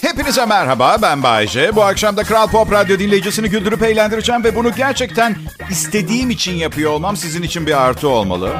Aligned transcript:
Hepinize 0.00 0.46
merhaba 0.46 0.96
ben 1.02 1.22
Bayce. 1.22 1.76
Bu 1.76 1.82
akşam 1.82 2.16
da 2.16 2.24
Kral 2.24 2.46
Pop 2.46 2.72
Radyo 2.72 2.98
dinleyicisini 2.98 3.50
güldürüp 3.50 3.82
eğlendireceğim 3.82 4.44
ve 4.44 4.54
bunu 4.54 4.74
gerçekten 4.74 5.36
istediğim 5.70 6.30
için 6.30 6.52
yapıyor 6.52 6.90
olmam 6.90 7.16
sizin 7.16 7.42
için 7.42 7.66
bir 7.66 7.82
artı 7.82 8.08
olmalı. 8.08 8.52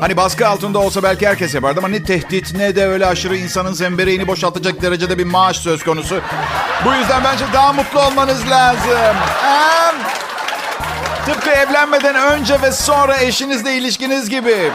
Hani 0.00 0.16
baskı 0.16 0.48
altında 0.48 0.78
olsa 0.78 1.02
belki 1.02 1.28
herkes 1.28 1.54
yapardı 1.54 1.78
ama 1.78 1.88
ne 1.88 2.04
tehdit 2.04 2.54
ne 2.54 2.76
de 2.76 2.86
öyle 2.86 3.06
aşırı 3.06 3.36
insanın 3.36 3.72
zembereğini 3.72 4.26
boşaltacak 4.26 4.82
derecede 4.82 5.18
bir 5.18 5.24
maaş 5.24 5.56
söz 5.56 5.84
konusu. 5.84 6.20
Bu 6.84 6.92
yüzden 6.94 7.24
bence 7.24 7.44
daha 7.52 7.72
mutlu 7.72 8.00
olmanız 8.00 8.50
lazım. 8.50 9.16
Hem 9.42 9.94
tıpkı 11.26 11.50
evlenmeden 11.50 12.14
önce 12.14 12.62
ve 12.62 12.72
sonra 12.72 13.16
eşinizle 13.16 13.76
ilişkiniz 13.76 14.28
gibi. 14.28 14.70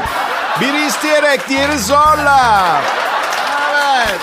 Biri 0.61 0.85
isteyerek, 0.85 1.49
diğeri 1.49 1.79
zorla. 1.79 2.81
Evet. 3.83 4.19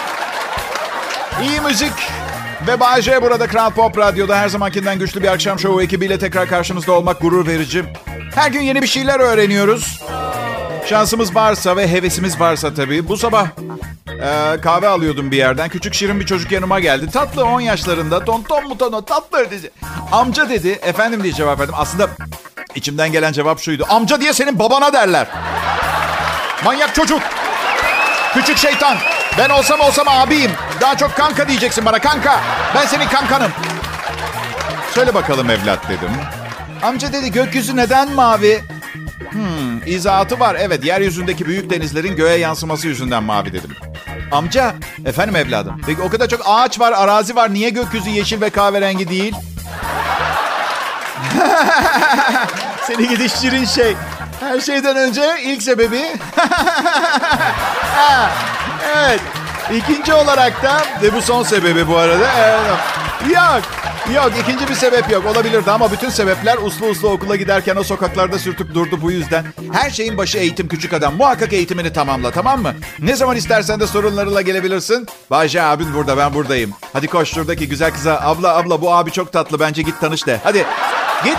İyi 1.42 1.60
müzik 1.60 1.92
ve 2.66 2.80
Bay 2.80 3.02
burada 3.22 3.46
Kral 3.46 3.70
Pop 3.70 3.98
Radyo'da 3.98 4.38
her 4.38 4.48
zamankinden 4.48 4.98
güçlü 4.98 5.22
bir 5.22 5.28
akşam 5.28 5.58
şovu 5.58 5.82
ekibiyle 5.82 6.18
tekrar 6.18 6.48
karşınızda 6.48 6.92
olmak 6.92 7.20
gurur 7.20 7.46
verici. 7.46 7.84
Her 8.34 8.50
gün 8.50 8.60
yeni 8.60 8.82
bir 8.82 8.86
şeyler 8.86 9.20
öğreniyoruz. 9.20 10.02
Şansımız 10.86 11.34
varsa 11.34 11.76
ve 11.76 11.88
hevesimiz 11.88 12.40
varsa 12.40 12.74
tabii. 12.74 13.08
Bu 13.08 13.16
sabah 13.16 13.46
e, 14.22 14.60
kahve 14.60 14.88
alıyordum 14.88 15.30
bir 15.30 15.36
yerden. 15.36 15.68
Küçük 15.68 15.94
şirin 15.94 16.20
bir 16.20 16.26
çocuk 16.26 16.52
yanıma 16.52 16.80
geldi. 16.80 17.10
Tatlı 17.10 17.44
10 17.44 17.60
yaşlarında. 17.60 18.24
Ton 18.24 18.42
ton 18.42 18.68
mu 18.68 18.78
ton 18.78 19.02
tatlı 19.02 19.50
dedi. 19.50 19.70
Amca 20.12 20.48
dedi. 20.48 20.68
Efendim 20.68 21.22
diye 21.22 21.32
cevap 21.32 21.60
verdim. 21.60 21.74
Aslında 21.78 22.08
içimden 22.74 23.12
gelen 23.12 23.32
cevap 23.32 23.60
şuydu. 23.60 23.86
Amca 23.88 24.20
diye 24.20 24.32
senin 24.32 24.58
babana 24.58 24.92
derler. 24.92 25.26
Manyak 26.64 26.94
çocuk. 26.94 27.22
Küçük 28.34 28.58
şeytan. 28.58 28.96
Ben 29.38 29.50
olsam 29.50 29.80
olsam 29.80 30.08
abiyim. 30.08 30.50
Daha 30.80 30.96
çok 30.96 31.16
kanka 31.16 31.48
diyeceksin 31.48 31.86
bana 31.86 31.98
kanka. 31.98 32.40
Ben 32.74 32.86
senin 32.86 33.08
kankanım. 33.08 33.50
Söyle 34.94 35.14
bakalım 35.14 35.50
evlat 35.50 35.88
dedim. 35.88 36.10
Amca 36.82 37.12
dedi 37.12 37.32
gökyüzü 37.32 37.76
neden 37.76 38.12
mavi? 38.12 38.60
Hmm, 39.30 39.86
izahatı 39.86 40.40
var. 40.40 40.56
Evet 40.60 40.84
yeryüzündeki 40.84 41.46
büyük 41.46 41.70
denizlerin 41.70 42.16
göğe 42.16 42.38
yansıması 42.38 42.88
yüzünden 42.88 43.22
mavi 43.22 43.52
dedim. 43.52 43.70
Amca, 44.32 44.74
efendim 45.06 45.36
evladım. 45.36 45.80
Peki 45.86 46.02
o 46.02 46.08
kadar 46.10 46.28
çok 46.28 46.40
ağaç 46.44 46.80
var, 46.80 46.92
arazi 46.92 47.36
var. 47.36 47.54
Niye 47.54 47.70
gökyüzü 47.70 48.10
yeşil 48.10 48.40
ve 48.40 48.50
kahverengi 48.50 49.08
değil? 49.08 49.34
Seni 52.86 53.08
gidiş 53.08 53.32
şirin 53.32 53.64
şey. 53.64 53.96
Her 54.40 54.60
şeyden 54.60 54.96
önce 54.96 55.42
ilk 55.42 55.62
sebebi... 55.62 56.02
evet. 58.96 59.20
İkinci 59.74 60.14
olarak 60.14 60.62
da 60.62 60.82
ve 61.02 61.14
bu 61.14 61.22
son 61.22 61.42
sebebi 61.42 61.88
bu 61.88 61.96
arada. 61.96 62.26
Evet. 62.38 62.78
Yok. 63.26 63.62
Yok 64.14 64.32
ikinci 64.42 64.68
bir 64.68 64.74
sebep 64.74 65.10
yok. 65.10 65.26
Olabilirdi 65.26 65.70
ama 65.70 65.92
bütün 65.92 66.08
sebepler 66.10 66.56
uslu 66.62 66.86
uslu 66.86 67.08
okula 67.10 67.36
giderken 67.36 67.76
o 67.76 67.82
sokaklarda 67.82 68.38
sürtüp 68.38 68.74
durdu 68.74 68.98
bu 69.02 69.10
yüzden. 69.12 69.44
Her 69.72 69.90
şeyin 69.90 70.18
başı 70.18 70.38
eğitim 70.38 70.68
küçük 70.68 70.92
adam. 70.92 71.16
Muhakkak 71.16 71.52
eğitimini 71.52 71.92
tamamla 71.92 72.30
tamam 72.30 72.62
mı? 72.62 72.74
Ne 72.98 73.16
zaman 73.16 73.36
istersen 73.36 73.80
de 73.80 73.86
sorunlarıyla 73.86 74.40
gelebilirsin. 74.42 75.06
Bayce 75.30 75.62
abin 75.62 75.94
burada 75.94 76.16
ben 76.16 76.34
buradayım. 76.34 76.70
Hadi 76.92 77.06
koş 77.06 77.34
şuradaki 77.34 77.68
güzel 77.68 77.90
kıza. 77.92 78.20
Abla 78.20 78.56
abla 78.56 78.80
bu 78.80 78.92
abi 78.94 79.10
çok 79.12 79.32
tatlı 79.32 79.60
bence 79.60 79.82
git 79.82 80.00
tanış 80.00 80.26
de. 80.26 80.40
Hadi 80.44 80.66
git. 81.24 81.36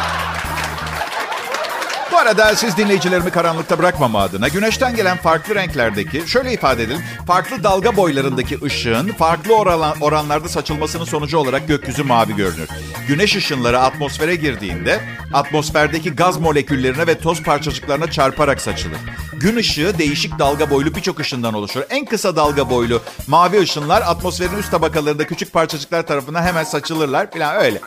Arada 2.19 2.55
siz 2.55 2.77
dinleyicilerimi 2.77 3.31
karanlıkta 3.31 3.79
bırakmama 3.79 4.21
adına 4.21 4.47
güneşten 4.47 4.95
gelen 4.95 5.17
farklı 5.17 5.55
renklerdeki, 5.55 6.23
şöyle 6.27 6.53
ifade 6.53 6.83
edelim, 6.83 7.01
farklı 7.27 7.63
dalga 7.63 7.95
boylarındaki 7.95 8.57
ışığın 8.63 9.07
farklı 9.07 9.55
oran, 9.55 9.95
oranlarda 10.01 10.49
saçılmasının 10.49 11.03
sonucu 11.03 11.37
olarak 11.37 11.67
gökyüzü 11.67 12.03
mavi 12.03 12.35
görünür. 12.35 12.69
Güneş 13.07 13.35
ışınları 13.35 13.79
atmosfere 13.79 14.35
girdiğinde 14.35 14.99
atmosferdeki 15.33 16.09
gaz 16.09 16.37
moleküllerine 16.37 17.07
ve 17.07 17.17
toz 17.17 17.43
parçacıklarına 17.43 18.11
çarparak 18.11 18.61
saçılır. 18.61 18.97
Gün 19.33 19.55
ışığı 19.55 19.97
değişik 19.97 20.39
dalga 20.39 20.69
boylu 20.69 20.95
birçok 20.95 21.19
ışından 21.19 21.53
oluşur. 21.53 21.81
En 21.89 22.05
kısa 22.05 22.35
dalga 22.35 22.69
boylu 22.69 23.01
mavi 23.27 23.59
ışınlar 23.59 24.01
atmosferin 24.01 24.57
üst 24.57 24.71
tabakalarında 24.71 25.27
küçük 25.27 25.53
parçacıklar 25.53 26.07
tarafından 26.07 26.43
hemen 26.43 26.63
saçılırlar 26.63 27.31
falan 27.31 27.55
öyle. 27.55 27.81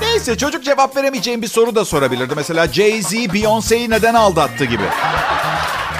Neyse 0.00 0.38
çocuk 0.38 0.64
cevap 0.64 0.96
veremeyeceğim 0.96 1.42
bir 1.42 1.48
soru 1.48 1.74
da 1.74 1.84
sorabilirdi. 1.84 2.34
Mesela 2.36 2.66
Jay-Z 2.66 3.32
Beyoncé'yi 3.56 3.90
neden 3.90 4.14
aldattı 4.14 4.64
gibi. 4.64 4.82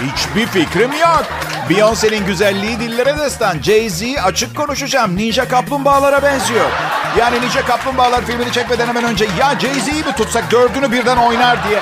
Hiçbir 0.00 0.46
fikrim 0.46 0.92
yok. 0.92 1.24
Beyoncé'nin 1.70 2.26
güzelliği 2.26 2.80
dillere 2.80 3.18
destan. 3.18 3.58
Jay-Z 3.58 4.20
açık 4.22 4.56
konuşacağım. 4.56 5.16
Ninja 5.16 5.48
kaplumbağalara 5.48 6.22
benziyor. 6.22 6.70
Yani 7.18 7.40
Ninja 7.40 7.66
Kaplumbağalar 7.66 8.24
filmini 8.24 8.52
çekmeden 8.52 8.86
hemen 8.86 9.04
önce 9.04 9.24
ya 9.24 9.60
Jay-Z'yi 9.60 10.04
mi 10.04 10.12
tutsak 10.16 10.50
dördünü 10.50 10.92
birden 10.92 11.16
oynar 11.16 11.68
diye. 11.68 11.80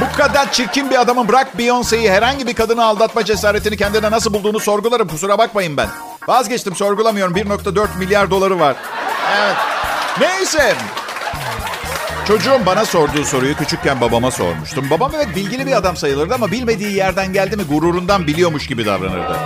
Bu 0.00 0.16
kadar 0.16 0.52
çirkin 0.52 0.90
bir 0.90 1.00
adamın 1.00 1.28
bırak 1.28 1.48
Beyoncé'yi 1.58 2.10
herhangi 2.10 2.46
bir 2.46 2.54
kadını 2.54 2.84
aldatma 2.84 3.24
cesaretini 3.24 3.76
kendine 3.76 4.10
nasıl 4.10 4.34
bulduğunu 4.34 4.60
sorgularım. 4.60 5.08
Kusura 5.08 5.38
bakmayın 5.38 5.76
ben. 5.76 5.88
Vazgeçtim 6.28 6.76
sorgulamıyorum. 6.76 7.36
1.4 7.36 7.98
milyar 7.98 8.30
doları 8.30 8.60
var. 8.60 8.76
Evet. 9.38 9.56
Neyse. 10.20 10.74
Çocuğum 12.28 12.60
bana 12.66 12.84
sorduğu 12.84 13.24
soruyu 13.24 13.56
küçükken 13.56 14.00
babama 14.00 14.30
sormuştum. 14.30 14.90
Babam 14.90 15.12
evet 15.16 15.36
bilgili 15.36 15.66
bir 15.66 15.76
adam 15.76 15.96
sayılırdı 15.96 16.34
ama 16.34 16.50
bilmediği 16.50 16.92
yerden 16.92 17.32
geldi 17.32 17.56
mi 17.56 17.62
gururundan 17.62 18.26
biliyormuş 18.26 18.66
gibi 18.66 18.86
davranırdı. 18.86 19.36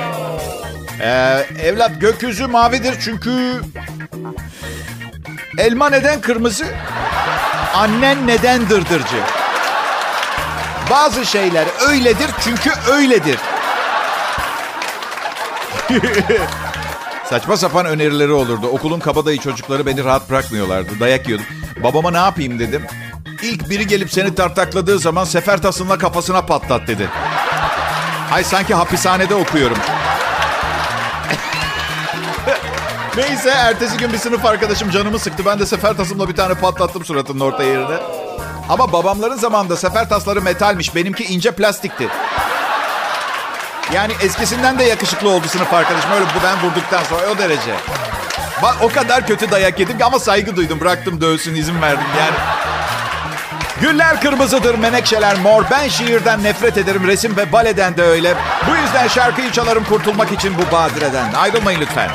Ee, 1.01 1.47
evlat 1.63 2.01
gökyüzü 2.01 2.47
mavidir 2.47 2.95
çünkü... 3.01 3.61
Elma 5.59 5.91
neden 5.91 6.21
kırmızı? 6.21 6.67
Annen 7.75 8.27
neden 8.27 8.69
dırdırcı? 8.69 9.17
Bazı 10.91 11.27
şeyler 11.27 11.67
öyledir 11.89 12.31
çünkü 12.45 12.71
öyledir. 12.91 13.39
Saçma 17.33 17.57
sapan 17.57 17.87
önerileri 17.87 18.33
olurdu. 18.33 18.67
Okulun 18.67 19.01
kabadayı 19.01 19.39
çocukları 19.39 19.87
beni 19.87 20.05
rahat 20.05 20.31
bırakmıyorlardı. 20.31 21.01
Dayak 21.01 21.27
yiyordum. 21.27 21.47
Babama 21.83 22.11
ne 22.11 22.17
yapayım 22.17 22.59
dedim. 22.59 22.83
İlk 23.43 23.71
biri 23.71 23.87
gelip 23.87 24.13
seni 24.13 24.35
tartakladığı 24.35 24.99
zaman 24.99 25.25
sefer 25.25 25.63
tasınla 25.63 25.99
kafasına 25.99 26.43
patlat 26.43 26.89
dedi. 26.89 27.09
Hay 28.31 28.45
sanki 28.45 28.75
hapishanede 28.75 29.35
okuyorum. 29.35 29.77
Neyse 33.17 33.51
ertesi 33.51 33.97
gün 33.97 34.13
bir 34.13 34.19
sınıf 34.19 34.45
arkadaşım 34.45 34.91
canımı 34.91 35.19
sıktı. 35.19 35.43
Ben 35.47 35.59
de 35.59 35.67
sefer 35.67 35.97
tasımla 35.97 36.29
bir 36.29 36.37
tane 36.37 36.55
patlattım 36.55 37.05
suratının 37.05 37.41
orta 37.41 37.63
yerine. 37.63 37.97
Ama 38.69 38.93
babamların 38.93 39.37
zamanında 39.37 39.77
sefer 39.77 40.09
tasları 40.09 40.43
metalmiş. 40.43 40.95
Benimki 40.95 41.25
ince 41.25 41.51
plastikti. 41.51 42.09
Yani 43.95 44.13
eskisinden 44.21 44.79
de 44.79 44.85
yakışıklı 44.85 45.29
oldu 45.31 45.47
sınıf 45.49 45.75
arkadaşım. 45.75 46.11
Öyle 46.13 46.25
ben 46.45 46.69
vurduktan 46.69 47.03
sonra 47.05 47.31
o 47.31 47.39
derece. 47.39 47.75
Bak 48.63 48.77
o 48.81 48.89
kadar 48.89 49.27
kötü 49.27 49.51
dayak 49.51 49.81
yedim 49.81 49.97
ama 50.05 50.19
saygı 50.19 50.57
duydum. 50.57 50.81
Bıraktım 50.81 51.21
dövsün 51.21 51.55
izin 51.55 51.83
verdim 51.83 52.07
yani. 52.19 52.37
Güller 53.81 54.21
kırmızıdır, 54.21 54.75
menekşeler 54.75 55.39
mor. 55.39 55.65
Ben 55.71 55.89
şiirden 55.89 56.43
nefret 56.43 56.79
ederim, 56.79 57.07
resim 57.07 57.37
ve 57.37 57.53
baleden 57.53 57.97
de 57.97 58.03
öyle. 58.03 58.35
Bu 58.71 58.77
yüzden 58.77 59.09
şarkıyı 59.09 59.51
çalarım 59.53 59.85
kurtulmak 59.85 60.33
için 60.33 60.55
bu 60.59 60.73
badireden. 60.73 61.33
Ayrılmayın 61.33 61.81
lütfen. 61.81 62.11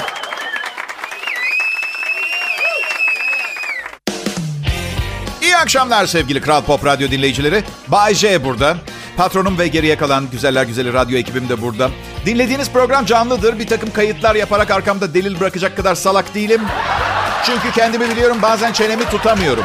İyi 5.41 5.57
akşamlar 5.57 6.05
sevgili 6.05 6.41
Kral 6.41 6.61
Pop 6.61 6.85
Radyo 6.85 7.11
dinleyicileri. 7.11 7.63
Bay 7.88 8.13
J 8.13 8.44
burada. 8.44 8.77
Patronum 9.17 9.57
ve 9.57 9.67
geriye 9.67 9.97
kalan 9.97 10.30
güzeller 10.31 10.63
güzeli 10.63 10.94
radyo 10.94 11.18
ekibim 11.18 11.50
de 11.50 11.62
burada. 11.62 11.89
Dinlediğiniz 12.25 12.71
program 12.71 13.06
canlıdır. 13.06 13.59
Bir 13.59 13.68
takım 13.68 13.92
kayıtlar 13.92 14.36
yaparak 14.36 14.71
arkamda 14.71 15.13
delil 15.13 15.39
bırakacak 15.39 15.77
kadar 15.77 15.95
salak 15.95 16.36
değilim. 16.36 16.62
Çünkü 17.45 17.71
kendimi 17.71 18.09
biliyorum 18.09 18.38
bazen 18.42 18.74
çenemi 18.74 19.06
tutamıyorum. 19.06 19.63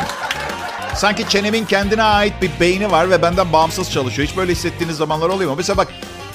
Sanki 0.97 1.29
çenemin 1.29 1.65
kendine 1.65 2.03
ait 2.03 2.33
bir 2.43 2.51
beyni 2.61 2.91
var 2.91 3.11
ve 3.11 3.23
benden 3.23 3.53
bağımsız 3.53 3.91
çalışıyor. 3.93 4.29
Hiç 4.29 4.37
böyle 4.37 4.53
hissettiğiniz 4.53 4.97
zamanlar 4.97 5.29
oluyor 5.29 5.51
mu? 5.51 5.57
Mesela 5.57 5.77
bak 5.77 5.89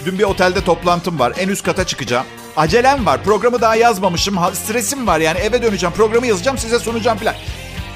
dün 0.05 0.19
bir 0.19 0.23
otelde 0.23 0.63
toplantım 0.63 1.19
var. 1.19 1.33
En 1.37 1.49
üst 1.49 1.63
kata 1.65 1.83
çıkacağım. 1.83 2.25
Acelem 2.57 3.05
var. 3.05 3.23
Programı 3.23 3.61
daha 3.61 3.75
yazmamışım. 3.75 4.37
Stresim 4.53 5.07
var 5.07 5.19
yani 5.19 5.39
eve 5.39 5.63
döneceğim. 5.63 5.95
Programı 5.95 6.27
yazacağım 6.27 6.57
size 6.57 6.79
sunacağım 6.79 7.17
falan. 7.17 7.35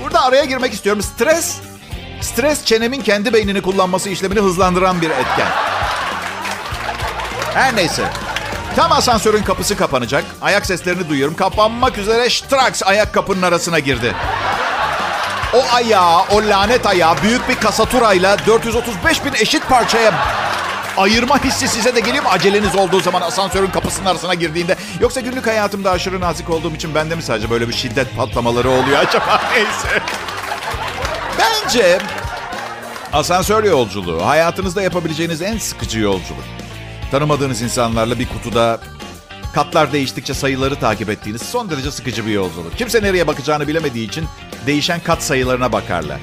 Burada 0.03 0.23
araya 0.23 0.45
girmek 0.45 0.73
istiyorum. 0.73 1.01
Stres 1.01 1.57
Stres 2.21 2.65
çenemin 2.65 3.01
kendi 3.01 3.33
beynini 3.33 3.61
kullanması 3.61 4.09
işlemini 4.09 4.39
hızlandıran 4.39 5.01
bir 5.01 5.09
etken. 5.09 5.47
Her 7.53 7.75
neyse. 7.75 8.03
Tam 8.75 8.91
asansörün 8.91 9.43
kapısı 9.43 9.77
kapanacak. 9.77 10.23
Ayak 10.41 10.65
seslerini 10.65 11.09
duyuyorum. 11.09 11.35
Kapanmak 11.35 11.97
üzere 11.97 12.29
Strax 12.29 12.83
ayak 12.83 13.13
kapının 13.13 13.41
arasına 13.41 13.79
girdi. 13.79 14.15
O 15.53 15.75
ayağı, 15.75 16.21
o 16.31 16.49
lanet 16.49 16.85
ayağı 16.85 17.21
büyük 17.23 17.49
bir 17.49 17.55
kasaturayla 17.55 18.37
435 18.47 19.25
bin 19.25 19.33
eşit 19.33 19.69
parçaya 19.69 20.13
ayırma 20.97 21.43
hissi 21.43 21.67
size 21.67 21.95
de 21.95 21.99
geliyor 21.99 22.23
mu 22.23 22.29
aceleniz 22.29 22.75
olduğu 22.75 22.99
zaman 22.99 23.21
asansörün 23.21 23.71
kapısının 23.71 24.05
arasına 24.05 24.33
girdiğinde? 24.33 24.75
Yoksa 24.99 25.19
günlük 25.19 25.47
hayatımda 25.47 25.91
aşırı 25.91 26.19
nazik 26.21 26.49
olduğum 26.49 26.75
için 26.75 26.95
bende 26.95 27.15
mi 27.15 27.21
sadece 27.21 27.49
böyle 27.49 27.67
bir 27.67 27.73
şiddet 27.73 28.17
patlamaları 28.17 28.69
oluyor 28.69 28.99
acaba? 28.99 29.41
Neyse. 29.55 30.01
Bence 31.39 31.99
asansör 33.13 33.63
yolculuğu 33.63 34.25
hayatınızda 34.25 34.81
yapabileceğiniz 34.81 35.41
en 35.41 35.57
sıkıcı 35.57 35.99
yolculuk. 35.99 36.43
Tanımadığınız 37.11 37.61
insanlarla 37.61 38.19
bir 38.19 38.27
kutuda 38.27 38.79
katlar 39.53 39.93
değiştikçe 39.93 40.33
sayıları 40.33 40.75
takip 40.79 41.09
ettiğiniz 41.09 41.41
son 41.41 41.69
derece 41.69 41.91
sıkıcı 41.91 42.25
bir 42.25 42.31
yolculuk. 42.31 42.77
Kimse 42.77 43.03
nereye 43.03 43.27
bakacağını 43.27 43.67
bilemediği 43.67 44.07
için 44.07 44.25
değişen 44.65 44.99
kat 44.99 45.23
sayılarına 45.23 45.71
bakarlar. 45.71 46.19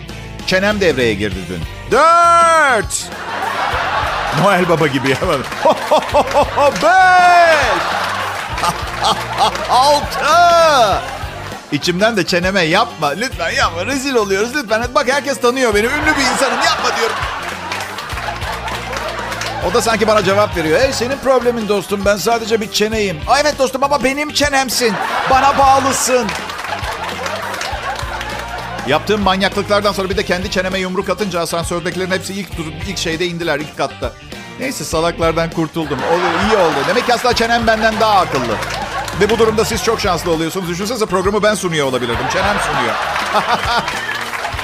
Çenem 0.46 0.80
devreye 0.80 1.14
girdi 1.14 1.36
dün. 1.48 1.62
Dört! 1.90 3.10
Noel 4.42 4.68
Baba 4.68 4.86
gibi 4.86 5.10
yapmadım. 5.10 5.46
Beş! 6.82 7.82
Altı! 9.70 11.17
İçimden 11.72 12.16
de 12.16 12.26
çeneme 12.26 12.62
yapma. 12.62 13.08
Lütfen 13.08 13.50
yapma. 13.50 13.86
Rezil 13.86 14.14
oluyoruz 14.14 14.56
lütfen. 14.56 14.82
Bak 14.94 15.12
herkes 15.12 15.40
tanıyor 15.40 15.74
beni. 15.74 15.86
Ünlü 15.86 16.16
bir 16.16 16.32
insanım. 16.32 16.58
Yapma 16.64 16.96
diyorum. 16.96 17.16
O 19.70 19.74
da 19.74 19.82
sanki 19.82 20.06
bana 20.06 20.24
cevap 20.24 20.56
veriyor. 20.56 20.80
Hey 20.80 20.92
senin 20.92 21.18
problemin 21.18 21.68
dostum. 21.68 22.04
Ben 22.04 22.16
sadece 22.16 22.60
bir 22.60 22.72
çeneyim. 22.72 23.20
Aa, 23.28 23.38
evet 23.40 23.58
dostum 23.58 23.82
ama 23.84 24.04
benim 24.04 24.32
çenemsin. 24.32 24.94
Bana 25.30 25.58
bağlısın. 25.58 26.26
Yaptığım 28.86 29.20
manyaklıklardan 29.22 29.92
sonra 29.92 30.10
bir 30.10 30.16
de 30.16 30.24
kendi 30.24 30.50
çeneme 30.50 30.78
yumruk 30.78 31.10
atınca 31.10 31.40
asansördekilerin 31.40 32.10
hepsi 32.10 32.34
ilk 32.34 32.56
dur 32.58 32.64
ilk 32.88 32.98
şeyde 32.98 33.26
indiler 33.26 33.58
ilk 33.60 33.76
katta. 33.76 34.12
Neyse 34.60 34.84
salaklardan 34.84 35.50
kurtuldum. 35.50 35.98
Olur, 36.12 36.48
iyi 36.50 36.56
oldu. 36.58 36.76
Demek 36.88 37.06
ki 37.06 37.14
aslında 37.14 37.34
çenem 37.34 37.66
benden 37.66 38.00
daha 38.00 38.20
akıllı. 38.20 38.54
Ve 39.20 39.30
bu 39.30 39.38
durumda 39.38 39.64
siz 39.64 39.84
çok 39.84 40.00
şanslı 40.00 40.30
oluyorsunuz. 40.30 40.68
Düşünsenize 40.68 41.06
programı 41.06 41.42
ben 41.42 41.54
sunuyor 41.54 41.86
olabilirdim. 41.86 42.28
Çenem 42.32 42.56
sunuyor. 42.60 42.94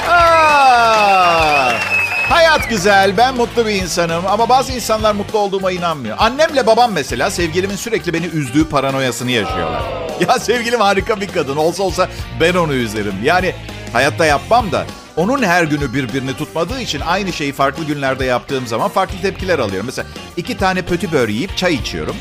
Aa, 0.09 1.73
hayat 2.29 2.69
güzel, 2.71 3.17
ben 3.17 3.37
mutlu 3.37 3.67
bir 3.67 3.75
insanım 3.75 4.27
ama 4.27 4.49
bazı 4.49 4.73
insanlar 4.73 5.12
mutlu 5.15 5.39
olduğuma 5.39 5.73
inanmıyor. 5.73 6.17
Annemle 6.21 6.67
babam 6.67 6.93
mesela 6.93 7.31
sevgilimin 7.31 7.77
sürekli 7.77 8.12
beni 8.12 8.27
üzdüğü 8.27 8.69
paranoyasını 8.69 9.31
yaşıyorlar. 9.31 9.83
Ya 10.29 10.39
sevgilim 10.39 10.81
harika 10.81 11.21
bir 11.21 11.29
kadın. 11.29 11.57
Olsa 11.57 11.83
olsa 11.83 12.09
ben 12.41 12.55
onu 12.55 12.75
üzerim. 12.75 13.15
Yani 13.23 13.55
hayatta 13.93 14.27
yapmam 14.27 14.73
da 14.73 14.87
onun 15.17 15.43
her 15.43 15.65
günü 15.65 15.95
birbirini 15.95 16.37
tutmadığı 16.37 16.81
için 16.81 17.00
aynı 17.00 17.33
şeyi 17.33 17.53
farklı 17.53 17.85
günlerde 17.85 18.25
yaptığım 18.25 18.67
zaman 18.67 18.89
farklı 18.89 19.21
tepkiler 19.23 19.59
alıyorum. 19.59 19.87
Mesela 19.87 20.09
iki 20.37 20.57
tane 20.59 20.83
pötü 20.83 21.12
böğür 21.12 21.29
yiyip 21.29 21.57
çay 21.57 21.75
içiyorum. 21.75 22.17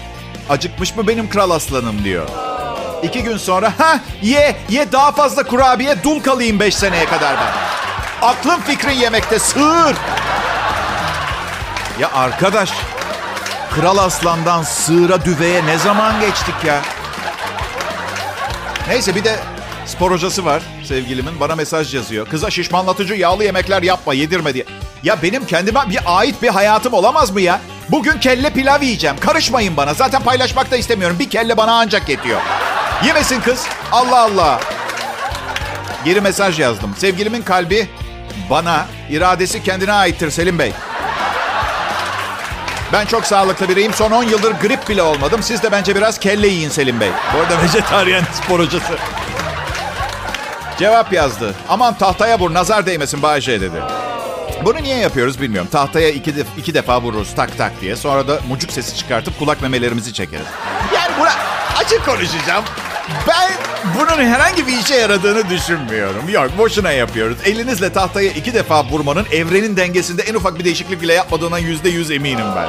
Acıkmış 0.50 0.96
mı 0.96 1.08
benim 1.08 1.30
kral 1.30 1.50
aslanım 1.50 2.04
diyor. 2.04 2.28
İki 3.04 3.24
gün 3.24 3.38
sonra 3.38 3.74
ha 3.78 4.00
ye 4.22 4.56
ye 4.70 4.92
daha 4.92 5.12
fazla 5.12 5.44
kurabiye 5.44 6.04
dul 6.04 6.20
kalayım 6.20 6.60
beş 6.60 6.76
seneye 6.76 7.06
kadar 7.06 7.36
ben. 7.38 7.54
Aklım 8.28 8.62
fikrin 8.62 8.92
yemekte 8.96 9.40
sığır. 9.40 9.96
Ya 12.00 12.12
arkadaş 12.14 12.72
kral 13.76 13.98
aslandan 13.98 14.64
sığıra 14.64 15.26
düveye 15.26 15.66
ne 15.66 15.78
zaman 15.78 16.20
geçtik 16.20 16.56
ya? 16.66 16.82
Neyse 18.88 19.16
bir 19.16 19.24
de 19.24 19.40
spor 19.86 20.12
hocası 20.12 20.46
var 20.46 20.62
sevgilimin. 20.84 21.40
Bana 21.40 21.56
mesaj 21.56 21.96
yazıyor. 21.96 22.28
Kıza 22.28 22.50
şişmanlatıcı 22.50 23.14
yağlı 23.14 23.44
yemekler 23.44 23.84
yapma 23.84 24.14
yedirme 24.14 24.54
diye. 24.54 24.66
Ya 25.04 25.22
benim 25.22 25.46
kendime 25.46 25.80
bir 25.90 26.00
ait 26.06 26.42
bir 26.42 26.48
hayatım 26.50 26.94
olamaz 26.94 27.32
mı 27.32 27.42
ya? 27.42 27.60
Bugün 27.90 28.20
kelle 28.20 28.50
pilav 28.50 28.82
yiyeceğim. 28.82 29.18
Karışmayın 29.18 29.78
bana. 29.78 29.94
Zaten 29.94 30.24
paylaşmak 30.24 30.72
da 30.72 30.78
istemiyorum. 30.78 31.20
Bir 31.20 31.30
kelle 31.30 31.58
bana 31.58 31.72
ancak 31.80 32.10
yetiyor. 32.10 32.42
Yemesin 33.06 33.42
kız. 33.42 33.66
Allah 33.92 34.22
Allah. 34.22 34.60
Geri 36.06 36.22
mesaj 36.22 36.60
yazdım. 36.60 36.96
Sevgilimin 36.98 37.42
kalbi 37.42 37.90
bana, 38.50 38.86
iradesi 39.10 39.64
kendine 39.64 39.92
aittir 39.94 40.32
Selim 40.32 40.60
Bey. 40.60 40.72
Ben 42.94 43.06
çok 43.06 43.26
sağlıklı 43.26 43.70
biriyim. 43.70 43.94
Son 43.94 44.12
10 44.12 44.24
yıldır 44.24 44.52
grip 44.52 44.90
bile 44.90 45.02
olmadım. 45.02 45.44
Siz 45.44 45.64
de 45.64 45.72
bence 45.72 45.96
biraz 45.96 46.20
kelle 46.20 46.48
yiyin 46.48 46.70
Selim 46.70 47.00
Bey. 47.00 47.10
Bu 47.34 47.40
arada 47.40 47.64
vejetaryen 47.64 48.24
spor 48.34 48.60
hocası. 48.60 48.94
Cevap 50.80 51.14
yazdı. 51.14 51.56
Aman 51.70 51.94
tahtaya 51.98 52.40
vur 52.40 52.54
nazar 52.54 52.86
değmesin 52.86 53.22
Bayce 53.22 53.62
dedi. 53.62 53.82
Bunu 54.66 54.84
niye 54.84 54.98
yapıyoruz 54.98 55.42
bilmiyorum. 55.42 55.70
Tahtaya 55.72 56.10
iki, 56.10 56.32
def- 56.32 56.58
iki 56.58 56.74
defa 56.74 57.02
vururuz 57.02 57.36
tak 57.36 57.58
tak 57.58 57.82
diye. 57.82 57.96
Sonra 57.96 58.28
da 58.28 58.40
mucuk 58.50 58.72
sesi 58.72 58.98
çıkartıp 58.98 59.40
kulak 59.40 59.62
memelerimizi 59.62 60.14
çekeriz. 60.14 60.46
Yani 60.96 61.12
buna 61.20 61.32
açık 61.78 62.06
konuşacağım. 62.06 62.64
Ben 63.28 63.52
bunun 64.00 64.24
herhangi 64.24 64.68
bir 64.68 64.78
işe 64.80 64.96
yaradığını 64.96 65.50
düşünmüyorum. 65.50 66.30
Yok 66.30 66.58
boşuna 66.58 66.92
yapıyoruz. 66.92 67.38
Elinizle 67.46 67.94
tahtaya 67.94 68.32
iki 68.32 68.54
defa 68.54 68.86
vurmanın 68.86 69.26
evrenin 69.32 69.78
dengesinde 69.78 70.22
en 70.22 70.34
ufak 70.34 70.60
bir 70.60 70.66
değişiklik 70.66 71.02
bile 71.02 71.14
yapmadığından 71.14 71.58
yüzde 71.58 71.90
yüz 71.90 72.12
eminim 72.12 72.46
ben. 72.56 72.68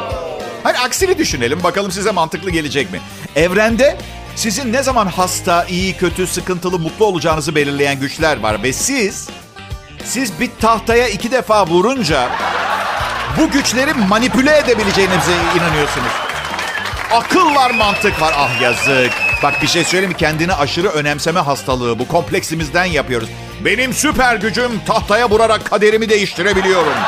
Hani 0.62 0.78
aksini 0.78 1.18
düşünelim 1.18 1.62
bakalım 1.62 1.92
size 1.92 2.10
mantıklı 2.10 2.50
gelecek 2.50 2.92
mi? 2.92 3.00
Evrende 3.36 3.96
sizin 4.36 4.72
ne 4.72 4.82
zaman 4.82 5.06
hasta, 5.06 5.64
iyi, 5.64 5.96
kötü, 5.96 6.26
sıkıntılı, 6.26 6.78
mutlu 6.78 7.04
olacağınızı 7.04 7.54
belirleyen 7.54 8.00
güçler 8.00 8.40
var. 8.40 8.62
Ve 8.62 8.72
siz, 8.72 9.28
siz 10.04 10.40
bir 10.40 10.50
tahtaya 10.60 11.08
iki 11.08 11.32
defa 11.32 11.66
vurunca 11.66 12.28
bu 13.38 13.50
güçleri 13.50 13.94
manipüle 13.94 14.58
edebileceğinize 14.58 15.32
inanıyorsunuz. 15.56 16.12
Akıl 17.12 17.54
var, 17.54 17.70
mantık 17.70 18.20
var. 18.20 18.34
Ah 18.36 18.60
yazık. 18.60 19.12
Bak 19.42 19.62
bir 19.62 19.66
şey 19.66 19.84
söyleyeyim 19.84 20.10
mi? 20.12 20.16
Kendini 20.16 20.54
aşırı 20.54 20.88
önemseme 20.88 21.40
hastalığı. 21.40 21.98
Bu 21.98 22.08
kompleksimizden 22.08 22.84
yapıyoruz. 22.84 23.28
Benim 23.64 23.92
süper 23.92 24.36
gücüm 24.36 24.80
tahtaya 24.86 25.30
vurarak 25.30 25.64
kaderimi 25.64 26.08
değiştirebiliyorum. 26.08 26.92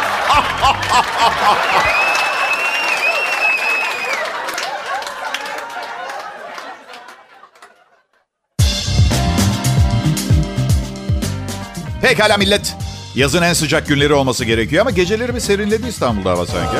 Pekala 12.02 12.36
millet. 12.36 12.85
Yazın 13.16 13.42
en 13.42 13.52
sıcak 13.52 13.88
günleri 13.88 14.14
olması 14.14 14.44
gerekiyor 14.44 14.80
ama 14.80 14.90
geceleri 14.90 15.34
bir 15.34 15.40
serinledi 15.40 15.88
İstanbul'da 15.88 16.30
hava 16.30 16.46
sanki. 16.46 16.76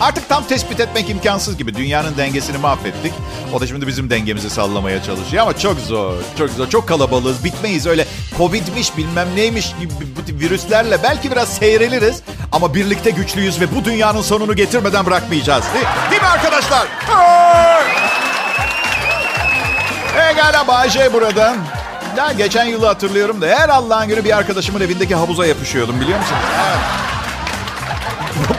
Artık 0.00 0.28
tam 0.28 0.44
tespit 0.44 0.80
etmek 0.80 1.10
imkansız 1.10 1.56
gibi. 1.56 1.74
Dünyanın 1.74 2.16
dengesini 2.16 2.58
mahvettik. 2.58 3.12
O 3.54 3.60
da 3.60 3.66
şimdi 3.66 3.86
bizim 3.86 4.10
dengemizi 4.10 4.50
sallamaya 4.50 5.02
çalışıyor 5.02 5.42
ama 5.42 5.58
çok 5.58 5.78
zor. 5.78 6.14
Çok 6.38 6.50
zor. 6.50 6.68
Çok 6.68 6.88
kalabalığız. 6.88 7.44
Bitmeyiz 7.44 7.86
öyle 7.86 8.06
Covid'miş 8.38 8.96
bilmem 8.96 9.28
neymiş 9.36 9.74
gibi 9.80 9.92
bu 10.20 10.24
tip 10.24 10.40
virüslerle. 10.40 11.02
Belki 11.02 11.30
biraz 11.30 11.48
seyreliriz 11.48 12.22
ama 12.52 12.74
birlikte 12.74 13.10
güçlüyüz 13.10 13.60
ve 13.60 13.74
bu 13.74 13.84
dünyanın 13.84 14.22
sonunu 14.22 14.56
getirmeden 14.56 15.06
bırakmayacağız. 15.06 15.64
Değil, 15.74 15.86
değil 16.10 16.22
mi 16.22 16.28
arkadaşlar? 16.28 16.86
Pekala 20.16 20.68
Bayce 20.68 21.12
buradan. 21.12 21.56
Ya 22.16 22.32
geçen 22.32 22.64
yılı 22.64 22.86
hatırlıyorum 22.86 23.40
da 23.42 23.46
her 23.46 23.68
Allah'ın 23.68 24.08
günü 24.08 24.24
bir 24.24 24.36
arkadaşımın 24.36 24.80
evindeki 24.80 25.14
havuza 25.14 25.46
yapışıyordum 25.46 26.00
biliyor 26.00 26.18
musunuz? 26.18 26.40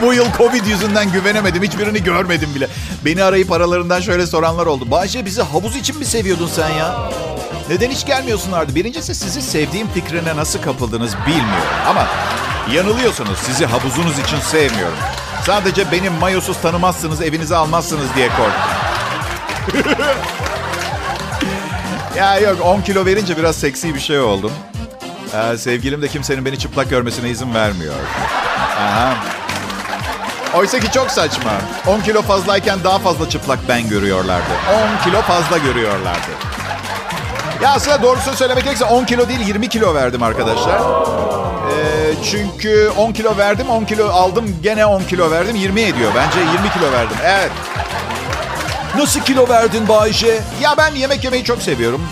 Bu 0.02 0.14
yıl 0.14 0.26
Covid 0.38 0.66
yüzünden 0.66 1.12
güvenemedim. 1.12 1.62
Hiçbirini 1.62 2.02
görmedim 2.02 2.54
bile. 2.54 2.68
Beni 3.04 3.24
arayıp 3.24 3.52
aralarından 3.52 4.00
şöyle 4.00 4.26
soranlar 4.26 4.66
oldu. 4.66 4.90
Bayce 4.90 5.24
bizi 5.24 5.42
havuz 5.42 5.76
için 5.76 5.98
mi 5.98 6.04
seviyordun 6.04 6.46
sen 6.46 6.68
ya? 6.68 7.10
Neden 7.68 7.90
hiç 7.90 8.06
gelmiyorsunlardı? 8.06 8.74
Birincisi 8.74 9.14
sizi 9.14 9.42
sevdiğim 9.42 9.88
fikrine 9.88 10.36
nasıl 10.36 10.62
kapıldınız 10.62 11.16
bilmiyorum. 11.26 11.68
Ama 11.88 12.06
yanılıyorsunuz. 12.72 13.38
Sizi 13.38 13.66
havuzunuz 13.66 14.18
için 14.18 14.40
sevmiyorum. 14.40 14.98
Sadece 15.46 15.92
benim 15.92 16.12
mayosuz 16.12 16.60
tanımazsınız, 16.60 17.22
evinize 17.22 17.56
almazsınız 17.56 18.06
diye 18.16 18.28
korktum. 18.28 19.94
Ya 22.16 22.38
yok 22.38 22.60
10 22.64 22.80
kilo 22.80 23.06
verince 23.06 23.36
biraz 23.36 23.56
seksi 23.56 23.94
bir 23.94 24.00
şey 24.00 24.20
oldum. 24.20 24.52
Ee, 25.34 25.56
sevgilim 25.58 26.02
de 26.02 26.08
kimsenin 26.08 26.44
beni 26.44 26.58
çıplak 26.58 26.90
görmesine 26.90 27.30
izin 27.30 27.54
vermiyor. 27.54 27.94
Aha. 28.78 29.14
Oysa 30.54 30.80
ki 30.80 30.90
çok 30.92 31.10
saçma. 31.10 31.50
10 31.86 32.00
kilo 32.00 32.22
fazlayken 32.22 32.78
daha 32.84 32.98
fazla 32.98 33.28
çıplak 33.28 33.58
ben 33.68 33.88
görüyorlardı. 33.88 34.52
10 35.00 35.04
kilo 35.04 35.22
fazla 35.22 35.58
görüyorlardı. 35.58 36.30
Ya 37.62 37.70
aslında 37.72 38.02
doğrusunu 38.02 38.34
söylemek 38.34 38.64
gerekirse 38.64 38.84
10 38.84 39.04
kilo 39.04 39.28
değil 39.28 39.40
20 39.46 39.68
kilo 39.68 39.94
verdim 39.94 40.22
arkadaşlar. 40.22 40.80
Ee, 40.80 42.14
çünkü 42.30 42.90
10 42.96 43.12
kilo 43.12 43.36
verdim 43.36 43.70
10 43.70 43.84
kilo 43.84 44.08
aldım 44.08 44.56
gene 44.62 44.86
10 44.86 45.02
kilo 45.02 45.30
verdim 45.30 45.56
20 45.56 45.80
ediyor. 45.80 46.12
Bence 46.16 46.38
20 46.40 46.70
kilo 46.72 46.92
verdim. 46.92 47.16
Evet. 47.24 47.50
Nasıl 48.96 49.20
kilo 49.20 49.48
verdin 49.48 49.88
Bayşe? 49.88 50.40
Ya 50.62 50.74
ben 50.78 50.94
yemek 50.94 51.24
yemeyi 51.24 51.44
çok 51.44 51.62
seviyorum. 51.62 52.02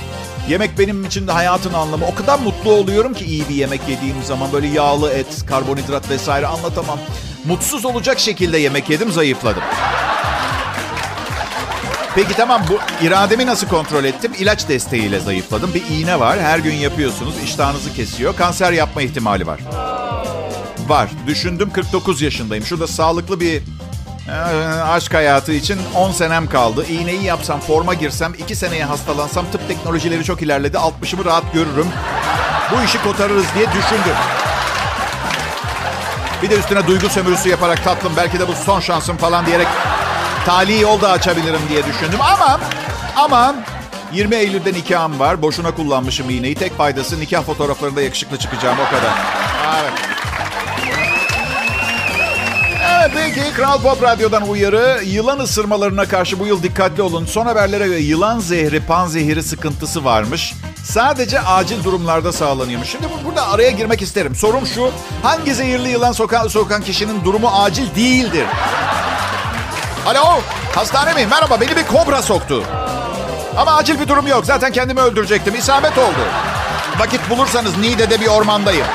Yemek 0.49 0.79
benim 0.79 1.05
için 1.05 1.27
de 1.27 1.33
hayatın 1.33 1.73
anlamı. 1.73 2.07
O 2.07 2.15
kadar 2.15 2.39
mutlu 2.39 2.73
oluyorum 2.73 3.15
ki 3.15 3.25
iyi 3.25 3.49
bir 3.49 3.55
yemek 3.55 3.81
yediğim 3.89 4.23
zaman. 4.23 4.53
Böyle 4.53 4.67
yağlı 4.67 5.11
et, 5.11 5.47
karbonhidrat 5.47 6.11
vesaire 6.11 6.47
anlatamam. 6.47 6.99
Mutsuz 7.45 7.85
olacak 7.85 8.19
şekilde 8.19 8.59
yemek 8.59 8.91
yedim, 8.91 9.13
zayıfladım. 9.13 9.63
Peki 12.15 12.35
tamam 12.37 12.63
bu 12.71 13.05
irademi 13.07 13.47
nasıl 13.47 13.69
kontrol 13.69 14.05
ettim? 14.05 14.33
İlaç 14.39 14.69
desteğiyle 14.69 15.21
zayıfladım. 15.21 15.75
Bir 15.75 15.83
iğne 15.91 16.21
var. 16.21 16.41
Her 16.41 16.59
gün 16.59 16.75
yapıyorsunuz. 16.75 17.35
iştahınızı 17.45 17.95
kesiyor. 17.95 18.37
Kanser 18.37 18.73
yapma 18.73 19.03
ihtimali 19.03 19.47
var. 19.47 19.61
Var. 20.89 21.11
Düşündüm 21.27 21.71
49 21.71 22.23
yaşındayım. 22.23 22.65
Şurada 22.65 22.87
sağlıklı 22.87 23.41
bir 23.41 23.63
aşk 24.85 25.15
hayatı 25.15 25.53
için 25.53 25.81
10 25.95 26.13
senem 26.13 26.49
kaldı. 26.49 26.87
İğneyi 26.87 27.25
yapsam, 27.25 27.61
forma 27.61 27.95
girsem, 27.95 28.35
2 28.39 28.57
seneye 28.57 28.85
hastalansam 28.85 29.47
tıp 29.53 29.69
teknolojileri 29.69 30.25
çok 30.25 30.43
ilerledi. 30.43 30.77
60'ımı 30.77 31.25
rahat 31.25 31.53
görürüm. 31.53 31.89
Bu 32.73 32.83
işi 32.83 33.03
kotarırız 33.03 33.47
diye 33.55 33.67
düşündüm. 33.67 34.17
Bir 36.43 36.51
de 36.51 36.59
üstüne 36.59 36.87
duygu 36.87 37.09
sömürüsü 37.09 37.49
yaparak 37.49 37.85
tatlım 37.85 38.13
belki 38.17 38.39
de 38.39 38.49
bu 38.49 38.53
son 38.53 38.81
şansım 38.81 39.17
falan 39.17 39.47
diyerek 39.47 39.67
tali 40.47 40.81
yol 40.81 41.01
da 41.01 41.11
açabilirim 41.11 41.61
diye 41.69 41.87
düşündüm. 41.87 42.19
Ama 42.21 42.61
ama 43.17 43.55
20 44.13 44.37
Eylül'de 44.37 44.73
nikahım 44.73 45.21
var. 45.21 45.43
Boşuna 45.43 45.75
kullanmışım 45.75 46.31
iğneyi. 46.31 46.55
Tek 46.55 46.77
faydası 46.79 47.21
nikah 47.21 47.43
fotoğraflarında 47.43 48.03
yakışıklı 48.03 48.39
çıkacağım 48.39 48.77
o 48.87 48.91
kadar. 48.91 49.13
Evet. 49.81 49.93
Peki 53.15 53.53
Kral 53.57 53.83
Pop 53.83 54.03
Radyo'dan 54.03 54.49
uyarı. 54.49 55.01
Yılan 55.05 55.39
ısırmalarına 55.39 56.05
karşı 56.09 56.39
bu 56.41 56.47
yıl 56.47 56.63
dikkatli 56.63 57.03
olun. 57.03 57.27
Son 57.27 57.47
haberlere 57.47 57.87
göre 57.87 57.99
yılan 58.01 58.39
zehri, 58.39 58.81
pan 58.81 59.07
zehri 59.07 59.43
sıkıntısı 59.43 60.05
varmış. 60.05 60.55
Sadece 60.85 61.41
acil 61.41 61.85
durumlarda 61.85 62.33
sağlanıyormuş. 62.33 62.89
Şimdi 62.89 63.07
burada 63.25 63.49
araya 63.49 63.71
girmek 63.71 64.03
isterim. 64.03 64.35
Sorum 64.35 64.67
şu. 64.67 64.91
Hangi 65.23 65.55
zehirli 65.55 65.89
yılan 65.89 66.13
sokan, 66.13 66.49
sokan 66.49 66.83
kişinin 66.83 67.25
durumu 67.25 67.49
acil 67.49 67.95
değildir? 67.95 68.47
Alo, 70.07 70.41
hastane 70.75 71.13
mi? 71.15 71.27
Merhaba, 71.31 71.61
beni 71.61 71.77
bir 71.77 71.87
kobra 71.87 72.23
soktu. 72.23 72.65
Ama 73.57 73.77
acil 73.77 74.01
bir 74.01 74.09
durum 74.09 74.27
yok. 74.27 74.47
Zaten 74.47 74.73
kendimi 74.73 75.01
öldürecektim. 75.01 75.55
İsabet 75.55 75.99
oldu. 75.99 76.21
Vakit 76.99 77.31
bulursanız 77.31 77.79
Niğde'de 77.79 78.21
bir 78.21 78.27
ormandayım. 78.27 78.87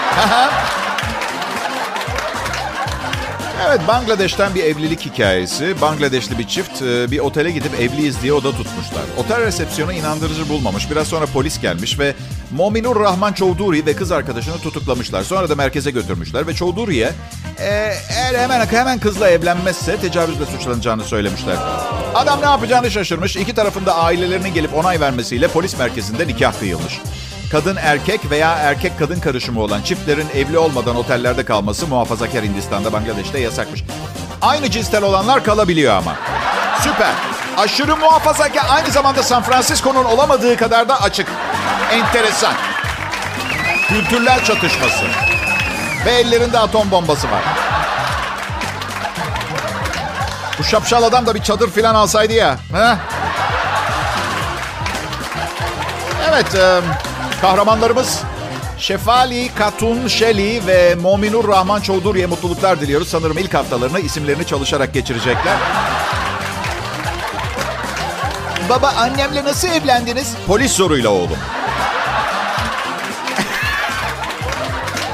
Evet, 3.68 3.82
Bangladeş'ten 3.88 4.56
bir 4.56 4.64
evlilik 4.64 5.06
hikayesi. 5.06 5.82
Bangladeşli 5.82 6.38
bir 6.38 6.48
çift 6.48 6.82
e, 6.82 7.12
bir 7.12 7.20
otele 7.20 7.52
gidip 7.52 7.80
evliyiz 7.80 8.22
diye 8.22 8.34
oda 8.34 8.52
tutmuşlar. 8.52 9.04
Otel 9.18 9.42
resepsiyonu 9.42 9.94
inandırıcı 9.94 10.50
bulmamış. 10.50 10.92
Biraz 10.92 11.08
sonra 11.08 11.26
polis 11.26 11.62
gelmiş 11.62 12.00
ve 12.00 12.14
Mominur 12.52 13.00
Rahman 13.00 13.34
Çovduri 13.34 13.86
ve 13.86 13.96
kız 13.96 14.12
arkadaşını 14.12 14.58
tutuklamışlar. 14.58 15.24
Sonra 15.24 15.50
da 15.50 15.56
merkeze 15.56 15.92
götürmüşler 15.92 16.48
ve 16.48 16.54
Çovduri'ye 16.54 17.12
e, 17.60 17.94
eğer 18.10 18.40
hemen 18.40 18.66
hemen 18.66 19.00
kızla 19.00 19.30
evlenmezse 19.30 19.98
tecavüzle 19.98 20.46
suçlanacağını 20.46 21.04
söylemişler. 21.04 21.56
Adam 22.16 22.42
ne 22.42 22.46
yapacağını 22.46 22.92
şaşırmış. 22.92 23.36
İki 23.36 23.56
tarafında 23.56 23.96
ailelerinin 23.96 24.54
gelip 24.54 24.74
onay 24.74 25.00
vermesiyle 25.00 25.48
polis 25.48 25.78
merkezinde 25.78 26.28
nikah 26.28 26.60
kıyılmış. 26.60 27.00
Kadın 27.52 27.78
erkek 27.82 28.32
veya 28.32 28.52
erkek 28.52 29.00
kadın 29.00 29.20
karışımı 29.20 29.62
olan 29.62 29.82
çiftlerin 29.82 30.28
evli 30.36 30.58
olmadan 30.58 30.96
otellerde 30.96 31.46
kalması 31.46 31.88
muhafazakar 31.88 32.44
Hindistan'da, 32.44 32.94
Bangladeş'te 32.94 33.40
yasakmış. 33.40 33.84
Aynı 34.42 34.72
cinsel 34.72 35.04
olanlar 35.04 35.44
kalabiliyor 35.44 35.94
ama. 35.94 36.16
Süper. 36.82 37.12
Aşırı 37.58 37.98
muhafazakar 37.98 38.66
aynı 38.70 38.92
zamanda 38.92 39.24
San 39.24 39.44
Francisco'nun 39.44 40.04
olamadığı 40.04 40.58
kadar 40.58 40.90
da 40.90 41.02
açık. 41.02 41.28
Enteresan. 41.92 42.54
Kültürler 43.88 44.44
çatışması. 44.44 45.06
Ve 46.06 46.12
ellerinde 46.12 46.60
atom 46.60 46.92
bombası 46.92 47.32
var. 47.32 47.44
Bu 50.60 50.64
şapşal 50.64 51.04
adam 51.04 51.26
da 51.26 51.36
bir 51.36 51.44
çadır 51.44 51.70
filan 51.72 51.96
alsaydı 51.96 52.34
ya. 52.34 52.58
He? 52.74 52.98
Evet, 56.30 56.56
e, 56.56 56.82
kahramanlarımız 57.42 58.22
Şefali, 58.78 59.50
Katun, 59.56 60.08
Şeli 60.08 60.68
ve 60.68 60.96
Mominur 60.96 61.48
Rahman 61.48 61.82
Çovduri'ye 61.82 62.26
mutluluklar 62.26 62.82
diliyoruz. 62.82 63.08
Sanırım 63.08 63.38
ilk 63.38 63.54
haftalarını 63.54 64.00
isimlerini 64.00 64.46
çalışarak 64.46 64.94
geçirecekler. 64.94 65.58
Baba 68.70 68.88
annemle 68.98 69.44
nasıl 69.44 69.68
evlendiniz? 69.68 70.34
Polis 70.48 70.72
soruyla 70.72 71.10
oğlum. 71.10 71.38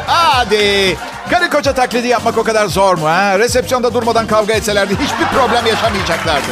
Hadi. 0.08 0.98
Karı 1.30 1.50
koca 1.50 1.74
taklidi 1.74 2.08
yapmak 2.08 2.38
o 2.38 2.44
kadar 2.44 2.68
zor 2.68 2.98
mu? 2.98 3.08
Ha? 3.08 3.40
Resepsiyonda 3.40 3.94
durmadan 3.94 4.28
kavga 4.28 4.54
etselerdi 4.54 4.94
hiçbir 4.94 5.26
problem 5.26 5.66
yaşamayacaklardı. 5.66 6.52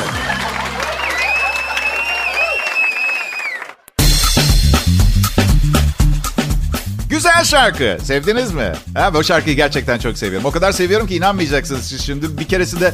Güzel 7.41 7.59
şarkı. 7.59 7.97
Sevdiniz 8.05 8.51
mi? 8.51 8.73
Ha, 8.97 9.13
bu 9.13 9.23
şarkıyı 9.23 9.55
gerçekten 9.55 9.99
çok 9.99 10.17
seviyorum. 10.17 10.45
O 10.45 10.51
kadar 10.51 10.71
seviyorum 10.71 11.07
ki 11.07 11.15
inanmayacaksınız 11.15 11.87
siz 11.87 12.05
şimdi. 12.05 12.37
Bir 12.37 12.47
keresinde 12.47 12.93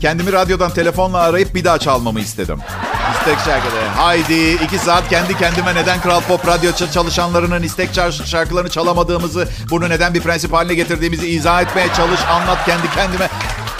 kendimi 0.00 0.32
radyodan 0.32 0.70
telefonla 0.70 1.18
arayıp 1.18 1.54
bir 1.54 1.64
daha 1.64 1.78
çalmamı 1.78 2.20
istedim. 2.20 2.60
İstek 3.18 3.38
şarkıda. 3.38 3.96
Haydi 3.96 4.50
iki 4.50 4.78
saat 4.78 5.08
kendi 5.08 5.38
kendime 5.38 5.74
neden 5.74 6.00
Kral 6.00 6.20
Pop 6.20 6.46
Radyo 6.46 6.72
çalışanlarının 6.92 7.62
istek 7.62 7.90
şarkılarını 8.24 8.70
çalamadığımızı, 8.70 9.48
bunu 9.70 9.88
neden 9.88 10.14
bir 10.14 10.20
prensip 10.20 10.52
haline 10.52 10.74
getirdiğimizi 10.74 11.28
izah 11.28 11.62
etmeye 11.62 11.88
çalış, 11.96 12.20
anlat 12.20 12.64
kendi 12.66 12.90
kendime. 12.90 13.28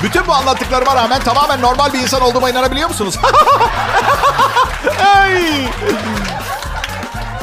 Bütün 0.03 0.27
bu 0.27 0.33
anlattıklarıma 0.33 0.95
rağmen 0.95 1.21
tamamen 1.21 1.61
normal 1.61 1.93
bir 1.93 1.99
insan 1.99 2.23
olduğuma 2.23 2.51
inanabiliyor 2.51 2.89
musunuz? 2.89 3.19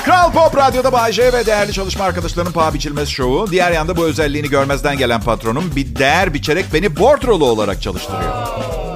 Kral 0.06 0.32
Pop 0.32 0.58
Radyo'da 0.58 0.92
Bay 0.92 1.12
J 1.12 1.34
ve 1.34 1.46
değerli 1.46 1.74
çalışma 1.74 2.04
arkadaşlarının 2.04 2.52
paha 2.52 2.74
biçilmez 2.74 3.10
şovu. 3.10 3.52
Diğer 3.52 3.72
yanda 3.72 3.98
bu 3.98 4.06
özelliğini 4.06 4.50
görmezden 4.50 4.98
gelen 4.98 5.22
patronum 5.22 5.76
bir 5.76 5.96
değer 5.96 6.34
biçerek 6.34 6.66
beni 6.74 7.00
bordrolu 7.00 7.46
olarak 7.46 7.82
çalıştırıyor. 7.82 8.48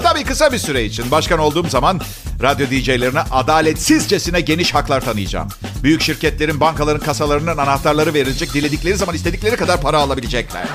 Tabii 0.04 0.24
kısa 0.24 0.52
bir 0.52 0.58
süre 0.58 0.86
için 0.86 1.12
başkan 1.12 1.40
olduğum 1.40 1.70
zaman 1.70 2.02
radyo 2.42 2.68
DJ'lerine 2.68 3.20
adaletsizcesine 3.32 4.42
geniş 4.42 4.74
haklar 4.74 5.02
tanıyacağım. 5.02 5.48
Büyük 5.84 6.02
şirketlerin, 6.02 6.60
bankaların 6.60 7.06
kasalarının 7.06 7.58
anahtarları 7.58 8.14
verilecek. 8.14 8.54
Diledikleri 8.54 8.98
zaman 8.98 9.16
istedikleri 9.16 9.56
kadar 9.56 9.82
para 9.82 9.98
alabilecekler. 9.98 10.66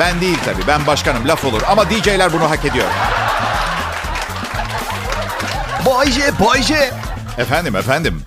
Ben 0.00 0.20
değil 0.20 0.38
tabii. 0.44 0.66
Ben 0.66 0.86
başkanım. 0.86 1.28
Laf 1.28 1.44
olur. 1.44 1.62
Ama 1.68 1.90
DJ'ler 1.90 2.32
bunu 2.32 2.50
hak 2.50 2.64
ediyor. 2.64 2.86
Bay 5.86 6.10
J, 6.10 6.20
Bay 6.40 6.62
J. 6.62 6.90
Efendim, 7.38 7.76
efendim. 7.76 8.22